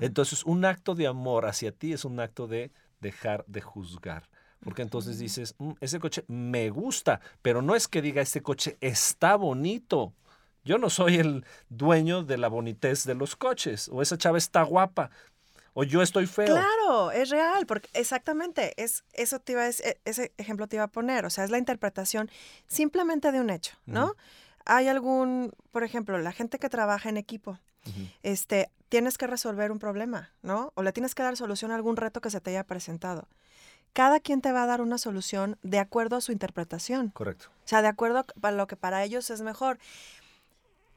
Entonces 0.00 0.44
un 0.44 0.64
acto 0.64 0.94
de 0.96 1.06
amor 1.06 1.46
hacia 1.46 1.70
ti 1.72 1.92
es 1.92 2.04
un 2.04 2.18
acto 2.18 2.48
de 2.48 2.72
dejar 3.00 3.44
de 3.46 3.60
juzgar. 3.60 4.28
Porque 4.64 4.82
entonces 4.82 5.18
dices, 5.18 5.54
"Mm, 5.58 5.72
ese 5.80 5.98
coche 5.98 6.24
me 6.28 6.70
gusta, 6.70 7.20
pero 7.42 7.62
no 7.62 7.74
es 7.74 7.88
que 7.88 8.02
diga, 8.02 8.22
este 8.22 8.42
coche 8.42 8.76
está 8.80 9.36
bonito. 9.36 10.12
Yo 10.64 10.78
no 10.78 10.88
soy 10.90 11.16
el 11.16 11.44
dueño 11.68 12.22
de 12.22 12.38
la 12.38 12.48
bonitez 12.48 13.04
de 13.04 13.14
los 13.14 13.34
coches, 13.34 13.88
o 13.92 14.00
esa 14.02 14.16
chava 14.16 14.38
está 14.38 14.62
guapa, 14.62 15.10
o 15.74 15.82
yo 15.82 16.02
estoy 16.02 16.26
feo. 16.26 16.54
Claro, 16.54 17.10
es 17.10 17.30
real, 17.30 17.66
porque 17.66 17.88
exactamente, 17.94 18.72
es, 18.80 19.02
eso 19.12 19.40
te 19.40 19.52
iba 19.52 19.62
a 19.62 19.68
e- 19.68 20.00
ese 20.04 20.32
ejemplo 20.38 20.68
te 20.68 20.76
iba 20.76 20.84
a 20.84 20.88
poner, 20.88 21.24
o 21.24 21.30
sea, 21.30 21.42
es 21.44 21.50
la 21.50 21.58
interpretación 21.58 22.30
simplemente 22.68 23.32
de 23.32 23.40
un 23.40 23.50
hecho, 23.50 23.76
¿no? 23.86 24.14
Hay 24.64 24.86
algún, 24.86 25.50
por 25.72 25.82
ejemplo, 25.82 26.16
la 26.18 26.30
gente 26.30 26.60
que 26.60 26.68
trabaja 26.68 27.08
en 27.08 27.16
equipo, 27.16 27.58
este, 28.22 28.70
tienes 28.88 29.18
que 29.18 29.26
resolver 29.26 29.72
un 29.72 29.80
problema, 29.80 30.30
¿no? 30.42 30.72
O 30.76 30.82
le 30.84 30.92
tienes 30.92 31.16
que 31.16 31.24
dar 31.24 31.36
solución 31.36 31.72
a 31.72 31.74
algún 31.74 31.96
reto 31.96 32.20
que 32.20 32.30
se 32.30 32.40
te 32.40 32.50
haya 32.50 32.62
presentado. 32.64 33.26
Cada 33.92 34.20
quien 34.20 34.40
te 34.40 34.52
va 34.52 34.62
a 34.62 34.66
dar 34.66 34.80
una 34.80 34.96
solución 34.98 35.58
de 35.62 35.78
acuerdo 35.78 36.16
a 36.16 36.20
su 36.20 36.32
interpretación. 36.32 37.10
Correcto. 37.10 37.48
O 37.64 37.68
sea, 37.68 37.82
de 37.82 37.88
acuerdo 37.88 38.24
a 38.42 38.50
lo 38.50 38.66
que 38.66 38.76
para 38.76 39.04
ellos 39.04 39.28
es 39.30 39.42
mejor. 39.42 39.78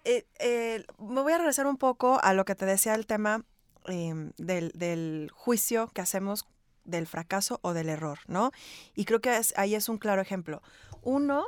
Eh, 0.04 0.26
eh, 0.40 0.86
me 1.00 1.22
voy 1.22 1.34
a 1.34 1.38
regresar 1.38 1.66
un 1.68 1.78
poco 1.78 2.20
a 2.24 2.34
lo 2.34 2.46
que 2.46 2.56
te 2.56 2.66
decía 2.66 2.94
el 2.96 3.06
tema 3.08 3.44
em, 3.88 4.32
del, 4.38 4.72
del 4.76 5.30
juicio 5.34 5.88
que 5.94 6.02
hacemos 6.02 6.46
del 6.86 7.08
fracaso 7.08 7.60
o 7.64 7.74
del 7.74 7.90
error, 7.90 8.20
¿no? 8.28 8.52
Y 8.96 9.06
creo 9.06 9.20
que 9.22 9.36
es- 9.38 9.54
ahí 9.58 9.76
es 9.76 9.90
un 9.90 9.98
claro 9.98 10.22
ejemplo. 10.22 10.62
Uno, 11.02 11.46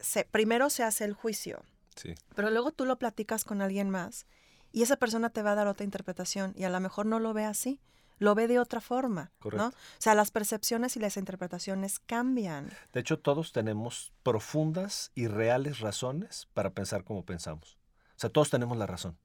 se, 0.00 0.24
primero 0.24 0.70
se 0.70 0.82
hace 0.82 1.04
el 1.04 1.14
juicio, 1.14 1.62
Sí. 1.96 2.14
pero 2.34 2.50
luego 2.50 2.72
tú 2.72 2.84
lo 2.84 2.98
platicas 2.98 3.44
con 3.44 3.62
alguien 3.62 3.90
más 3.90 4.26
y 4.72 4.82
esa 4.82 4.96
persona 4.96 5.30
te 5.30 5.42
va 5.42 5.52
a 5.52 5.54
dar 5.54 5.66
otra 5.68 5.84
interpretación 5.84 6.52
y 6.56 6.64
a 6.64 6.70
lo 6.70 6.78
mejor 6.80 7.06
no 7.06 7.20
lo 7.20 7.32
ve 7.32 7.44
así, 7.44 7.80
lo 8.18 8.34
ve 8.34 8.46
de 8.48 8.58
otra 8.58 8.80
forma, 8.80 9.32
Correcto. 9.38 9.64
¿no? 9.64 9.68
O 9.70 9.72
sea, 9.98 10.14
las 10.14 10.30
percepciones 10.30 10.96
y 10.96 11.00
las 11.00 11.16
interpretaciones 11.16 11.98
cambian. 11.98 12.70
De 12.92 13.00
hecho, 13.00 13.18
todos 13.18 13.52
tenemos 13.52 14.12
profundas 14.22 15.10
y 15.14 15.26
reales 15.26 15.80
razones 15.80 16.48
para 16.54 16.70
pensar 16.70 17.04
como 17.04 17.24
pensamos. 17.24 17.76
O 18.16 18.18
sea, 18.20 18.30
todos 18.30 18.50
tenemos 18.50 18.76
la 18.78 18.86
razón. 18.86 19.16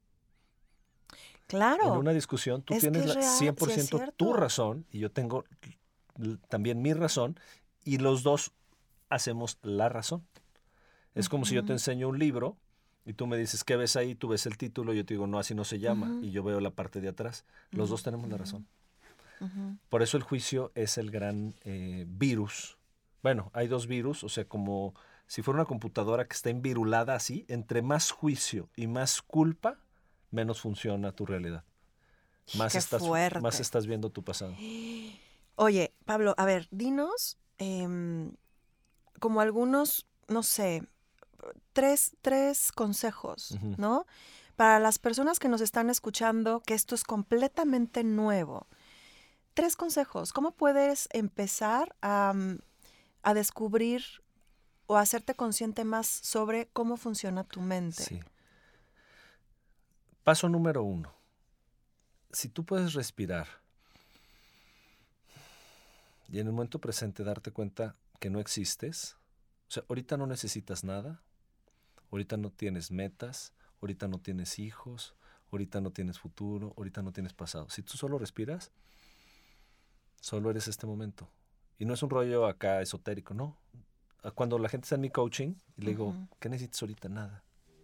Claro. 1.47 1.83
En 1.93 1.99
una 1.99 2.11
discusión 2.11 2.61
tú 2.61 2.73
Es 2.75 2.81
tienes 2.81 3.01
es 3.03 3.07
la- 3.07 3.13
real, 3.15 3.23
sí 3.37 3.47
es 3.47 3.55
100% 3.55 4.13
tu 4.15 4.33
razón 4.33 4.85
y 4.91 4.99
yo 4.99 5.11
tengo 5.11 5.45
también 6.47 6.81
mi 6.81 6.93
razón 6.93 7.39
y 7.83 7.97
los 7.97 8.23
dos 8.23 8.51
hacemos 9.09 9.57
la 9.63 9.89
razón. 9.89 10.27
Es 11.15 11.27
como 11.27 11.45
si 11.45 11.55
yo 11.55 11.65
te 11.65 11.71
enseño 11.73 12.07
un 12.07 12.19
libro 12.19 12.57
y 13.05 13.13
tú 13.13 13.25
me 13.25 13.35
dices, 13.37 13.63
¿qué 13.63 13.75
ves 13.77 13.95
ahí? 13.95 14.13
Tú 14.13 14.27
ves 14.27 14.45
el 14.45 14.57
título 14.57 14.93
y 14.93 14.97
yo 14.97 15.05
te 15.05 15.15
digo, 15.15 15.25
no, 15.25 15.39
así 15.39 15.55
no 15.55 15.63
se 15.63 15.79
llama. 15.79 16.19
Y 16.21 16.29
yo 16.29 16.43
veo 16.43 16.59
la 16.59 16.69
parte 16.69 17.01
de 17.01 17.09
atrás. 17.09 17.45
Los 17.71 17.89
dos 17.89 18.03
tenemos 18.03 18.29
la 18.29 18.35
ujú. 18.35 18.63
Por 19.89 20.01
eso 20.01 20.17
el 20.17 20.23
juicio 20.23 20.71
es 20.75 20.97
el 20.97 21.11
gran 21.11 21.55
eh, 21.63 22.05
virus. 22.07 22.77
Bueno, 23.23 23.51
hay 23.53 23.67
dos 23.67 23.87
virus, 23.87 24.23
o 24.23 24.29
sea, 24.29 24.45
como 24.45 24.93
si 25.27 25.41
fuera 25.41 25.59
una 25.59 25.65
computadora 25.65 26.27
que 26.27 26.35
está 26.35 26.49
envirulada 26.49 27.15
así, 27.15 27.45
entre 27.47 27.81
más 27.81 28.11
juicio 28.11 28.69
y 28.75 28.87
más 28.87 29.21
culpa, 29.21 29.79
menos 30.31 30.61
funciona 30.61 31.11
tu 31.11 31.25
realidad. 31.25 31.63
Más, 32.57 32.71
Qué 32.71 32.79
estás, 32.79 33.01
fuerte. 33.01 33.39
más 33.39 33.59
estás 33.59 33.85
viendo 33.85 34.09
tu 34.09 34.23
pasado. 34.23 34.55
Oye, 35.55 35.93
Pablo, 36.05 36.33
a 36.37 36.45
ver, 36.45 36.67
dinos 36.71 37.37
em, 37.57 38.31
como 39.19 39.41
algunos, 39.41 40.07
no 40.27 40.41
sé, 40.41 40.83
tres, 41.73 42.15
tres 42.21 42.71
consejos. 42.71 43.57
¿no? 43.77 44.05
Para 44.55 44.79
las 44.79 44.99
personas 44.99 45.39
que 45.39 45.49
nos 45.49 45.61
están 45.61 45.89
escuchando, 45.89 46.61
que 46.61 46.73
esto 46.73 46.95
es 46.95 47.03
completamente 47.03 48.03
nuevo. 48.03 48.67
Tres 49.53 49.75
consejos. 49.75 50.33
¿Cómo 50.33 50.51
puedes 50.51 51.09
empezar 51.11 51.95
a, 52.01 52.33
mm, 52.33 52.59
a 53.23 53.33
descubrir 53.33 54.03
o 54.87 54.97
hacerte 54.97 55.35
consciente 55.35 55.83
más 55.83 56.07
sobre 56.07 56.67
cómo 56.73 56.97
funciona 56.97 57.43
tu 57.43 57.61
mente? 57.61 58.03
Sí. 58.03 58.19
Paso 60.23 60.49
número 60.49 60.83
uno. 60.83 61.13
Si 62.31 62.49
tú 62.49 62.63
puedes 62.63 62.93
respirar 62.93 63.47
y 66.31 66.39
en 66.39 66.47
el 66.47 66.53
momento 66.53 66.79
presente 66.79 67.23
darte 67.23 67.51
cuenta 67.51 67.95
que 68.19 68.29
no 68.29 68.39
existes, 68.39 69.15
o 69.67 69.71
sea, 69.71 69.83
ahorita 69.89 70.17
no 70.17 70.27
necesitas 70.27 70.83
nada, 70.83 71.21
ahorita 72.11 72.37
no 72.37 72.51
tienes 72.51 72.91
metas, 72.91 73.53
ahorita 73.81 74.07
no 74.07 74.19
tienes 74.19 74.59
hijos, 74.59 75.15
ahorita 75.51 75.81
no 75.81 75.91
tienes 75.91 76.19
futuro, 76.19 76.73
ahorita 76.77 77.01
no 77.01 77.11
tienes 77.11 77.33
pasado. 77.33 77.69
Si 77.69 77.81
tú 77.81 77.97
solo 77.97 78.17
respiras, 78.17 78.71
solo 80.21 80.49
eres 80.49 80.67
este 80.67 80.85
momento 80.85 81.29
Y 81.77 81.85
no 81.85 81.93
es 81.93 82.03
un 82.03 82.09
rollo 82.09 82.45
acá 82.45 82.81
esotérico, 82.81 83.33
no. 83.33 83.57
Ah, 84.23 84.31
Cuando 84.31 84.59
la 84.59 84.67
gente 84.69 84.85
está 84.85 84.95
en 84.95 85.01
mi 85.01 85.09
coaching 85.09 85.55
y 85.77 85.81
le 85.81 85.91
digo, 85.91 86.07
Ujú. 86.09 86.27
¿qué 86.39 86.49
necesitas 86.49 86.81
ahorita? 86.81 87.07
Nada. 87.09 87.43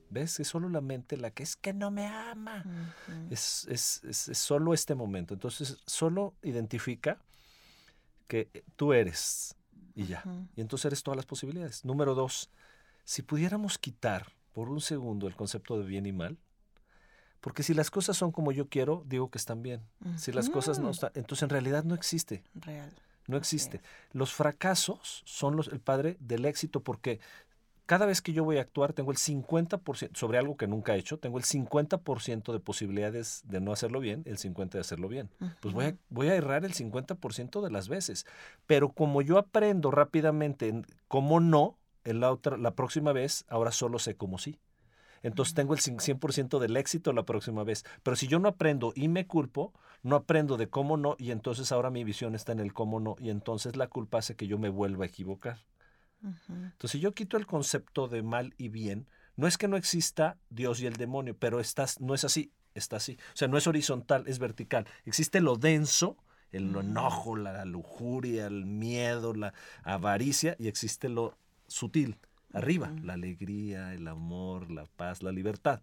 ¿Ves? 0.09 0.39
Es 0.39 0.47
solo 0.49 0.67
la 0.69 0.81
mente 0.81 1.15
la 1.17 1.31
que 1.31 1.43
es 1.43 1.55
que 1.55 1.73
no 1.73 1.91
me 1.91 2.05
ama. 2.05 2.63
Es, 3.29 3.65
es- 3.69 4.03
es- 4.03 4.27
es 4.27 4.37
solo 4.37 4.73
este 4.73 4.95
momento. 4.95 5.33
Entonces, 5.33 5.77
solo 5.87 6.33
identifica 6.43 7.19
que 8.27 8.49
tú 8.75 8.93
eres 8.93 9.55
y 9.95 10.05
ya. 10.07 10.23
Y 10.55 10.61
entonces 10.61 10.85
eres 10.85 11.03
todas 11.03 11.15
las 11.15 11.25
posibilidades. 11.25 11.85
Número 11.85 12.15
dos, 12.15 12.49
si 13.03 13.21
pudiéramos 13.21 13.77
quitar 13.77 14.33
por 14.53 14.69
un 14.69 14.81
segundo 14.81 15.27
el 15.27 15.35
concepto 15.35 15.77
de 15.79 15.85
bien 15.85 16.05
y 16.05 16.11
mal, 16.11 16.37
porque 17.41 17.63
si 17.63 17.73
las 17.73 17.91
cosas 17.91 18.17
son 18.17 18.31
como 18.31 18.51
yo 18.51 18.67
quiero, 18.69 19.03
digo 19.05 19.29
que 19.29 19.37
están 19.37 19.61
bien. 19.61 19.81
Si 20.17 20.31
las 20.31 20.49
cosas 20.49 20.79
no 20.79 20.89
están, 20.89 21.11
entonces 21.15 21.43
en 21.43 21.49
realidad 21.49 21.83
no 21.83 21.95
existe. 21.95 22.43
Real. 22.55 22.91
No 23.27 23.37
existe. 23.37 23.81
Los 24.11 24.33
fracasos 24.33 25.23
son 25.25 25.55
los, 25.55 25.67
el 25.69 25.79
padre 25.79 26.17
del 26.19 26.45
éxito 26.45 26.81
porque 26.81 27.19
cada 27.85 28.05
vez 28.05 28.21
que 28.21 28.33
yo 28.33 28.43
voy 28.43 28.57
a 28.57 28.61
actuar 28.61 28.93
tengo 28.93 29.11
el 29.11 29.17
50% 29.17 30.17
sobre 30.17 30.37
algo 30.37 30.57
que 30.57 30.67
nunca 30.67 30.95
he 30.95 30.99
hecho, 30.99 31.19
tengo 31.19 31.37
el 31.37 31.43
50% 31.43 32.51
de 32.51 32.59
posibilidades 32.59 33.43
de 33.45 33.61
no 33.61 33.71
hacerlo 33.71 33.99
bien, 33.99 34.23
el 34.25 34.37
50% 34.37 34.69
de 34.71 34.79
hacerlo 34.79 35.07
bien. 35.07 35.29
Pues 35.59 35.73
voy 35.73 35.85
a, 35.85 35.89
Ujú. 35.89 35.97
voy 36.09 36.27
a 36.29 36.35
errar 36.35 36.65
el 36.65 36.73
50% 36.73 37.61
de 37.61 37.69
las 37.71 37.87
veces. 37.87 38.25
Pero 38.65 38.89
como 38.89 39.21
yo 39.21 39.37
aprendo 39.37 39.91
rápidamente 39.91 40.67
en 40.67 40.85
cómo 41.07 41.39
no, 41.39 41.77
en 42.03 42.19
la, 42.19 42.31
otra, 42.31 42.57
la 42.57 42.71
próxima 42.71 43.11
vez, 43.13 43.45
ahora 43.49 43.71
solo 43.71 43.99
sé 43.99 44.15
cómo 44.15 44.37
sí. 44.37 44.59
Entonces 45.27 45.53
tengo 45.53 45.73
el 45.73 45.79
cin- 45.79 45.99
100% 45.99 46.59
del 46.59 46.77
éxito 46.77 47.11
la 47.13 47.23
próxima 47.23 47.63
vez. 47.63 47.83
Pero 48.03 48.15
si 48.15 48.27
yo 48.27 48.39
no 48.39 48.47
aprendo 48.49 48.93
y 48.95 49.07
me 49.07 49.25
culpo, 49.27 49.73
no 50.03 50.15
aprendo 50.15 50.57
de 50.57 50.67
cómo 50.69 50.97
no 50.97 51.15
y 51.17 51.31
entonces 51.31 51.71
ahora 51.71 51.89
mi 51.89 52.03
visión 52.03 52.35
está 52.35 52.51
en 52.51 52.59
el 52.59 52.73
cómo 52.73 52.99
no 52.99 53.15
y 53.19 53.29
entonces 53.29 53.75
la 53.75 53.87
culpa 53.87 54.19
hace 54.19 54.35
que 54.35 54.47
yo 54.47 54.57
me 54.57 54.69
vuelva 54.69 55.03
a 55.05 55.07
equivocar. 55.07 55.59
Entonces 56.47 56.91
si 56.91 56.99
yo 56.99 57.13
quito 57.13 57.37
el 57.37 57.45
concepto 57.45 58.07
de 58.07 58.21
mal 58.23 58.53
y 58.57 58.69
bien, 58.69 59.07
no 59.35 59.47
es 59.47 59.57
que 59.57 59.67
no 59.67 59.77
exista 59.77 60.37
Dios 60.49 60.79
y 60.81 60.85
el 60.87 60.95
demonio, 60.95 61.35
pero 61.37 61.59
estás, 61.59 61.99
no 62.01 62.13
es 62.13 62.23
así, 62.23 62.51
está 62.73 62.97
así. 62.97 63.17
O 63.33 63.35
sea, 63.37 63.47
no 63.47 63.57
es 63.57 63.67
horizontal, 63.67 64.23
es 64.27 64.39
vertical. 64.39 64.87
Existe 65.05 65.41
lo 65.41 65.55
denso, 65.57 66.17
el 66.51 66.75
enojo, 66.75 67.35
la 67.35 67.65
lujuria, 67.65 68.45
el 68.47 68.65
miedo, 68.65 69.33
la 69.33 69.53
avaricia 69.83 70.55
y 70.57 70.67
existe 70.67 71.09
lo 71.09 71.37
sutil, 71.67 72.17
arriba, 72.55 72.93
la 73.03 73.13
alegría, 73.13 73.93
el 73.93 74.07
amor, 74.07 74.71
la 74.71 74.85
paz, 74.85 75.21
la 75.21 75.31
libertad. 75.31 75.81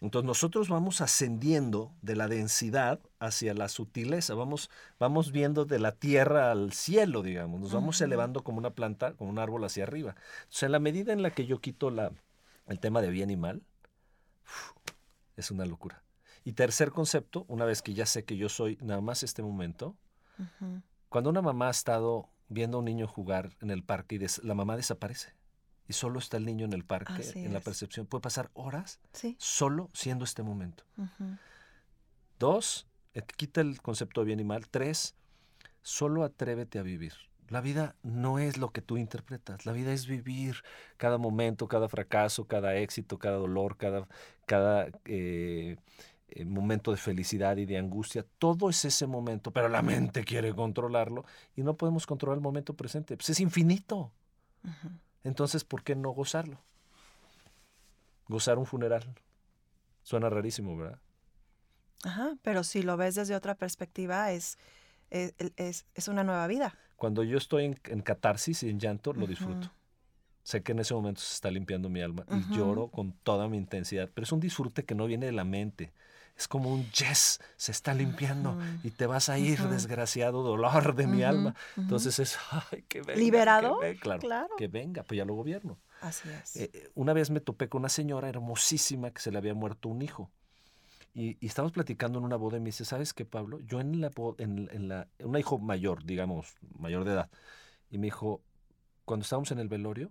Entonces 0.00 0.26
nosotros 0.26 0.68
vamos 0.68 1.00
ascendiendo 1.00 1.92
de 2.02 2.16
la 2.16 2.26
densidad 2.26 3.00
hacia 3.20 3.54
la 3.54 3.68
sutileza, 3.68 4.34
vamos, 4.34 4.70
vamos 4.98 5.30
viendo 5.30 5.64
de 5.64 5.78
la 5.78 5.92
tierra 5.92 6.50
al 6.50 6.72
cielo, 6.72 7.22
digamos, 7.22 7.60
nos 7.60 7.72
vamos 7.72 8.00
elevando 8.00 8.42
como 8.42 8.58
una 8.58 8.70
planta, 8.70 9.12
como 9.14 9.30
un 9.30 9.38
árbol 9.38 9.64
hacia 9.64 9.84
arriba. 9.84 10.16
Sea, 10.48 10.66
en 10.66 10.72
la 10.72 10.78
medida 10.78 11.12
en 11.12 11.22
la 11.22 11.30
que 11.30 11.46
yo 11.46 11.60
quito 11.60 11.90
la, 11.90 12.12
el 12.66 12.80
tema 12.80 13.00
de 13.00 13.10
bien 13.10 13.30
y 13.30 13.36
mal, 13.36 13.62
es 15.36 15.50
una 15.50 15.64
locura. 15.64 16.02
Y 16.44 16.52
tercer 16.52 16.90
concepto, 16.90 17.44
una 17.48 17.64
vez 17.64 17.80
que 17.80 17.94
ya 17.94 18.04
sé 18.04 18.24
que 18.24 18.36
yo 18.36 18.48
soy 18.48 18.78
nada 18.82 19.00
más 19.00 19.22
este 19.22 19.42
momento, 19.42 19.96
cuando 21.08 21.30
una 21.30 21.40
mamá 21.40 21.68
ha 21.68 21.70
estado 21.70 22.28
viendo 22.48 22.76
a 22.76 22.80
un 22.80 22.84
niño 22.84 23.06
jugar 23.06 23.56
en 23.62 23.70
el 23.70 23.82
parque 23.82 24.16
y 24.16 24.46
la 24.46 24.54
mamá 24.54 24.76
desaparece 24.76 25.32
y 25.88 25.92
solo 25.92 26.18
está 26.18 26.36
el 26.36 26.46
niño 26.46 26.64
en 26.64 26.72
el 26.72 26.84
parque, 26.84 27.12
Así 27.14 27.44
en 27.44 27.52
la 27.52 27.60
percepción, 27.60 28.06
puede 28.06 28.22
pasar 28.22 28.50
horas 28.54 29.00
Sí. 29.12 29.36
solo 29.38 29.90
siendo 29.92 30.24
este 30.24 30.42
momento. 30.42 30.84
Dos, 32.38 32.86
quita 33.36 33.60
el 33.60 33.80
concepto 33.80 34.20
de 34.22 34.26
bien 34.26 34.40
y 34.40 34.44
mal. 34.44 34.68
Tres, 34.68 35.14
solo 35.82 36.24
atrévete 36.24 36.78
a 36.78 36.82
vivir. 36.82 37.12
La 37.50 37.60
vida 37.60 37.94
no 38.02 38.38
es 38.38 38.56
lo 38.56 38.70
que 38.70 38.80
tú 38.80 38.96
interpretas, 38.96 39.66
la 39.66 39.72
vida 39.72 39.92
es 39.92 40.06
vivir 40.06 40.56
cada 40.96 41.18
momento, 41.18 41.68
cada 41.68 41.88
fracaso, 41.90 42.46
cada 42.46 42.74
éxito, 42.76 43.18
cada 43.18 43.36
dolor, 43.36 43.76
cada, 43.76 44.08
cada 44.46 44.88
eh, 45.04 45.76
eh, 46.28 46.44
momento 46.46 46.90
de 46.90 46.96
felicidad 46.96 47.58
y 47.58 47.66
de 47.66 47.76
angustia. 47.76 48.24
Todo 48.38 48.70
es 48.70 48.84
ese 48.86 49.06
momento, 49.06 49.50
pero 49.50 49.68
la 49.68 49.82
mente 49.82 50.24
quiere 50.24 50.54
controlarlo 50.54 51.26
y 51.54 51.62
no 51.62 51.76
podemos 51.76 52.06
controlar 52.06 52.38
el 52.38 52.42
momento 52.42 52.72
presente. 52.74 53.14
Pues 53.16 53.28
es 53.28 53.40
infinito. 53.40 54.10
Entonces, 55.24 55.64
¿por 55.64 55.82
qué 55.82 55.96
no 55.96 56.10
gozarlo? 56.10 56.58
Gozar 58.28 58.58
un 58.58 58.66
funeral. 58.66 59.04
Suena 60.02 60.28
rarísimo, 60.30 60.76
¿verdad? 60.76 60.98
Ajá, 62.04 62.36
pero 62.42 62.64
si 62.64 62.82
lo 62.82 62.96
ves 62.96 63.14
desde 63.14 63.34
otra 63.34 63.54
perspectiva, 63.54 64.30
es, 64.32 64.58
es, 65.10 65.34
es- 65.56 65.86
es 65.94 66.08
una 66.08 66.24
nueva 66.24 66.46
vida. 66.46 66.78
Cuando 66.96 67.22
yo 67.22 67.38
estoy 67.38 67.64
en, 67.64 67.80
en 67.84 68.00
catarsis 68.02 68.62
y 68.62 68.68
en 68.70 68.78
llanto, 68.78 69.12
lo 69.12 69.26
disfruto. 69.26 69.70
Sé 70.42 70.62
que 70.62 70.72
en 70.72 70.80
ese 70.80 70.94
momento 70.94 71.20
se 71.22 71.34
está 71.34 71.50
limpiando 71.50 71.88
mi 71.88 72.02
alma 72.02 72.26
y 72.30 72.50
lloro 72.50 72.88
con 72.88 73.12
toda 73.12 73.48
mi 73.48 73.56
intensidad, 73.56 74.10
pero 74.14 74.24
es 74.24 74.32
un 74.32 74.40
disfrute 74.40 74.84
que 74.84 74.94
no 74.94 75.06
viene 75.06 75.26
de 75.26 75.32
la 75.32 75.44
mente. 75.44 75.92
Es 76.36 76.48
como 76.48 76.72
un 76.72 76.84
yes, 76.90 77.40
se 77.56 77.70
está 77.70 77.94
limpiando 77.94 78.58
y 78.82 78.90
te 78.90 79.06
vas 79.06 79.28
a 79.28 79.38
ir, 79.38 79.60
desgraciado 79.68 80.42
dolor 80.42 80.94
de 80.96 81.06
mi 81.06 81.22
alma. 81.22 81.54
Entonces 81.76 82.18
es, 82.18 82.36
ay, 82.50 82.82
que 82.88 83.02
venga. 83.02 83.14
¿Liberado? 83.20 83.78
Que 83.78 83.86
venga, 83.86 84.00
claro, 84.00 84.20
Claro. 84.20 84.48
que 84.58 84.68
venga, 84.68 85.02
pues 85.04 85.16
ya 85.18 85.24
lo 85.24 85.34
gobierno. 85.34 85.78
Así 86.00 86.28
es. 86.28 86.56
Eh, 86.56 86.70
eh, 86.72 86.90
una 86.94 87.12
vez 87.12 87.30
me 87.30 87.40
topé 87.40 87.68
con 87.68 87.82
una 87.82 87.88
señora 87.88 88.28
hermosísima 88.28 89.10
que 89.12 89.20
se 89.20 89.30
le 89.30 89.38
había 89.38 89.54
muerto 89.54 89.88
un 89.88 90.02
hijo. 90.02 90.30
Y, 91.14 91.36
y 91.40 91.46
estábamos 91.46 91.70
platicando 91.72 92.18
en 92.18 92.24
una 92.24 92.34
boda 92.36 92.56
y 92.56 92.60
me 92.60 92.66
dice, 92.66 92.84
¿sabes 92.84 93.14
qué, 93.14 93.24
Pablo? 93.24 93.60
Yo 93.60 93.78
en 93.80 94.00
la 94.00 94.08
boda, 94.08 94.42
en, 94.42 94.68
en 94.72 94.88
la, 94.88 95.06
un 95.20 95.38
hijo 95.38 95.58
mayor, 95.60 96.02
digamos, 96.04 96.56
mayor 96.76 97.04
de 97.04 97.12
edad. 97.12 97.30
Y 97.90 97.98
me 97.98 98.08
dijo, 98.08 98.42
cuando 99.04 99.22
estábamos 99.22 99.52
en 99.52 99.60
el 99.60 99.68
velorio, 99.68 100.10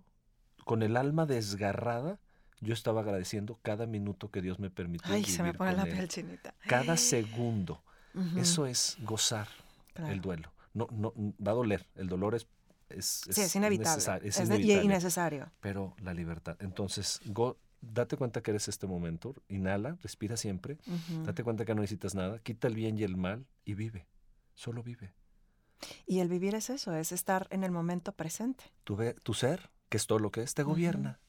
con 0.64 0.82
el 0.82 0.96
alma 0.96 1.26
desgarrada, 1.26 2.18
yo 2.64 2.74
estaba 2.74 3.00
agradeciendo 3.02 3.58
cada 3.62 3.86
minuto 3.86 4.30
que 4.30 4.40
Dios 4.42 4.58
me 4.58 4.70
permitió 4.70 5.12
Ay, 5.14 5.24
se 5.24 5.38
me 5.42 5.50
vivir 5.50 5.58
pone 5.58 5.70
con 5.72 5.76
la 5.82 5.88
él. 5.88 5.94
piel 5.94 6.08
chinita. 6.08 6.54
Cada 6.66 6.96
segundo. 6.96 7.82
Eso 8.36 8.66
es 8.66 8.96
gozar 9.02 9.48
claro. 9.92 10.12
el 10.12 10.20
duelo. 10.20 10.52
No, 10.72 10.88
no, 10.90 11.12
va 11.44 11.52
a 11.52 11.54
doler. 11.54 11.86
El 11.94 12.08
dolor 12.08 12.34
es... 12.34 12.46
es, 12.88 13.22
Sí, 13.30 13.40
es 13.40 13.54
inevitable. 13.56 14.02
es 14.28 14.38
Es 14.38 14.46
inevitable 14.46 14.84
innecesario. 14.84 15.50
pero 15.60 15.94
la 16.00 16.14
libertad. 16.14 16.56
Entonces, 16.60 17.20
go- 17.26 17.58
date 17.80 18.16
cuenta 18.16 18.40
que 18.42 18.50
eres 18.52 18.66
este 18.68 18.86
momento, 18.86 19.34
inhala, 19.48 19.96
respira 20.02 20.36
siempre, 20.36 20.78
date 21.24 21.44
cuenta 21.44 21.64
que 21.64 21.74
no 21.74 21.80
necesitas 21.82 22.14
nada, 22.14 22.38
quita 22.38 22.66
el 22.68 22.74
bien 22.74 22.96
y 22.98 23.02
el 23.02 23.16
mal 23.16 23.46
y 23.64 23.74
vive, 23.74 24.06
solo 24.54 24.82
vive. 24.82 25.12
Y 26.06 26.20
el 26.20 26.28
vivir 26.28 26.54
es 26.54 26.70
eso, 26.70 26.94
es 26.94 27.12
estar 27.12 27.46
en 27.50 27.62
el 27.62 27.70
momento 27.72 28.12
presente. 28.12 28.64
Tu, 28.84 28.96
ve- 28.96 29.14
tu 29.22 29.34
ser, 29.34 29.70
que 29.90 29.96
es 29.98 30.06
todo 30.06 30.18
lo 30.18 30.30
que 30.30 30.42
es, 30.42 30.54
te 30.54 30.62
gobierna. 30.62 31.20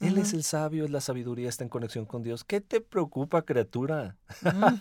Él 0.00 0.18
es 0.18 0.34
el 0.34 0.42
sabio, 0.44 0.84
es 0.84 0.90
la 0.90 1.00
sabiduría, 1.00 1.48
está 1.48 1.64
en 1.64 1.70
conexión 1.70 2.04
con 2.04 2.22
Dios. 2.22 2.44
¿Qué 2.44 2.60
te 2.60 2.80
preocupa, 2.80 3.42
criatura? 3.42 4.16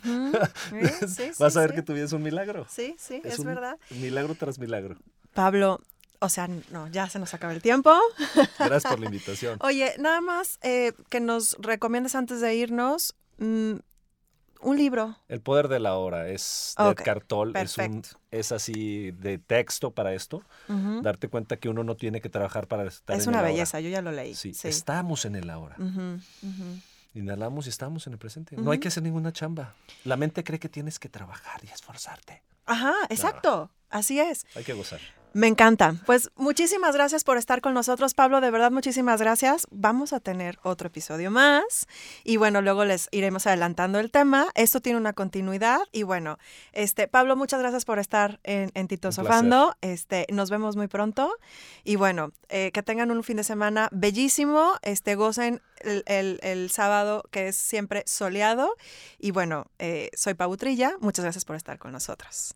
Sí, 0.70 1.08
sí, 1.08 1.32
Vas 1.40 1.54
sí, 1.54 1.60
a 1.60 1.62
ver 1.62 1.70
sí. 1.72 1.76
que 1.78 1.82
tu 1.84 1.94
vida 1.94 2.06
es 2.06 2.12
un 2.12 2.22
milagro. 2.22 2.66
Sí, 2.70 2.96
sí, 2.98 3.22
es, 3.24 3.40
un 3.40 3.46
verdad. 3.46 3.78
Milagro 3.92 4.36
tras 4.36 4.60
milagro. 4.60 4.98
Pablo, 5.34 5.80
o 6.20 6.30
sea, 6.30 6.50
no, 6.72 6.88
ya 6.88 7.10
se 7.10 7.20
nos 7.20 7.34
acaba 7.34 7.54
el 7.54 7.62
tiempo. 7.62 7.94
Gracias 8.60 8.92
por 8.92 9.00
la 9.00 9.06
invitación. 9.12 9.58
Oye, 9.62 9.94
nada 10.00 10.22
más 10.22 10.60
eh, 10.64 10.94
que 11.10 11.20
nos 11.20 11.56
recomiendes 11.60 12.16
antes 12.16 12.42
de 12.42 12.56
irnos 12.56 13.16
mm, 13.38 13.76
un 14.66 14.78
libro. 14.78 15.16
El 15.28 15.42
poder 15.42 15.68
de 15.68 15.80
la 15.80 15.96
hora 15.96 16.28
es 16.30 16.74
de 16.78 16.84
Ok, 16.84 17.02
Cartol, 17.04 17.56
es, 17.56 17.78
un, 17.78 18.02
es 18.32 18.52
así 18.52 19.12
de 19.12 19.38
texto 19.38 19.92
para 19.92 20.14
esto. 20.14 20.42
Darte 20.68 21.28
cuenta 21.30 21.58
que 21.58 21.70
uno 21.70 21.84
no 21.84 21.96
tiene 21.96 22.20
que 22.22 22.30
trabajar 22.30 22.68
para 22.68 22.84
estar 22.86 23.16
Es 23.16 23.24
en 23.24 23.30
una 23.30 23.40
el 23.40 23.46
ahora. 23.46 23.54
belleza, 23.54 23.80
yo 23.80 23.90
ya 23.90 24.02
lo 24.02 24.12
leí. 24.12 24.34
Sí, 24.36 24.54
Sí. 24.54 24.68
estamos 24.68 25.26
en 25.26 25.36
el 25.36 25.50
ahora. 25.50 25.76
Inhalamos 27.14 27.66
y 27.68 27.70
estamos 27.70 28.06
en 28.08 28.14
el 28.14 28.20
presente. 28.20 28.58
No 28.58 28.72
hay 28.72 28.80
que 28.80 28.90
hacer 28.90 29.02
ninguna 29.04 29.32
chamba. 29.32 29.74
La 30.04 30.18
mente 30.18 30.44
cree 30.44 30.60
que 30.60 30.68
tienes 30.68 31.00
que 31.00 31.08
trabajar 31.08 31.64
y 31.64 31.68
esforzarte. 31.68 32.44
Ajá, 32.66 32.94
exacto. 33.10 33.72
Así 33.90 34.20
es. 34.20 34.46
Hay 34.56 34.64
que 34.64 34.74
gozar. 34.74 35.00
Me 35.38 35.48
encanta. 35.48 35.96
Pues 36.06 36.30
muchísimas 36.38 36.96
gracias 36.96 37.26
por 37.26 37.36
estar 37.36 37.60
con 37.60 37.74
nosotros, 37.74 38.14
Pablo. 38.14 38.40
De 38.40 38.52
verdad, 38.52 38.72
muchísimas 38.72 39.20
gracias. 39.20 39.68
Vamos 39.70 40.14
a 40.14 40.22
tener 40.22 40.60
otro 40.64 40.88
episodio 40.88 41.30
más. 41.30 41.88
Y 42.24 42.38
bueno, 42.38 42.62
luego 42.62 42.86
les 42.86 43.10
iremos 43.12 43.46
adelantando 43.46 44.00
el 44.00 44.12
tema. 44.12 44.48
Esto 44.56 44.80
tiene 44.80 44.98
una 44.98 45.12
continuidad. 45.12 45.80
Y 45.92 46.04
bueno, 46.04 46.38
este, 46.72 47.10
Pablo, 47.10 47.36
muchas 47.36 47.60
gracias 47.60 47.84
por 47.84 48.00
estar 48.00 48.40
en, 48.44 48.72
en 48.76 48.88
Tito 48.88 49.12
Sofando. 49.12 49.76
Este, 49.82 50.26
nos 50.32 50.50
vemos 50.50 50.78
muy 50.78 50.88
pronto. 50.88 51.30
Y 51.84 51.98
bueno, 51.98 52.32
eh, 52.48 52.72
que 52.74 52.82
tengan 52.82 53.12
un 53.12 53.22
fin 53.22 53.36
de 53.36 53.44
semana 53.44 53.90
bellísimo. 53.92 54.72
Este, 54.84 55.16
gocen 55.16 55.62
el, 55.82 56.04
el- 56.08 56.40
el 56.44 56.72
sábado, 56.72 57.24
que 57.32 57.50
es 57.50 57.58
siempre 57.58 58.04
soleado. 58.06 58.74
Y 59.20 59.32
bueno, 59.32 59.66
eh, 59.80 60.12
soy 60.16 60.34
Pau 60.36 60.56
Trilla. 60.56 60.96
Muchas 61.02 61.26
gracias 61.26 61.44
por 61.44 61.58
estar 61.58 61.78
con 61.78 61.92
nosotros. 61.92 62.56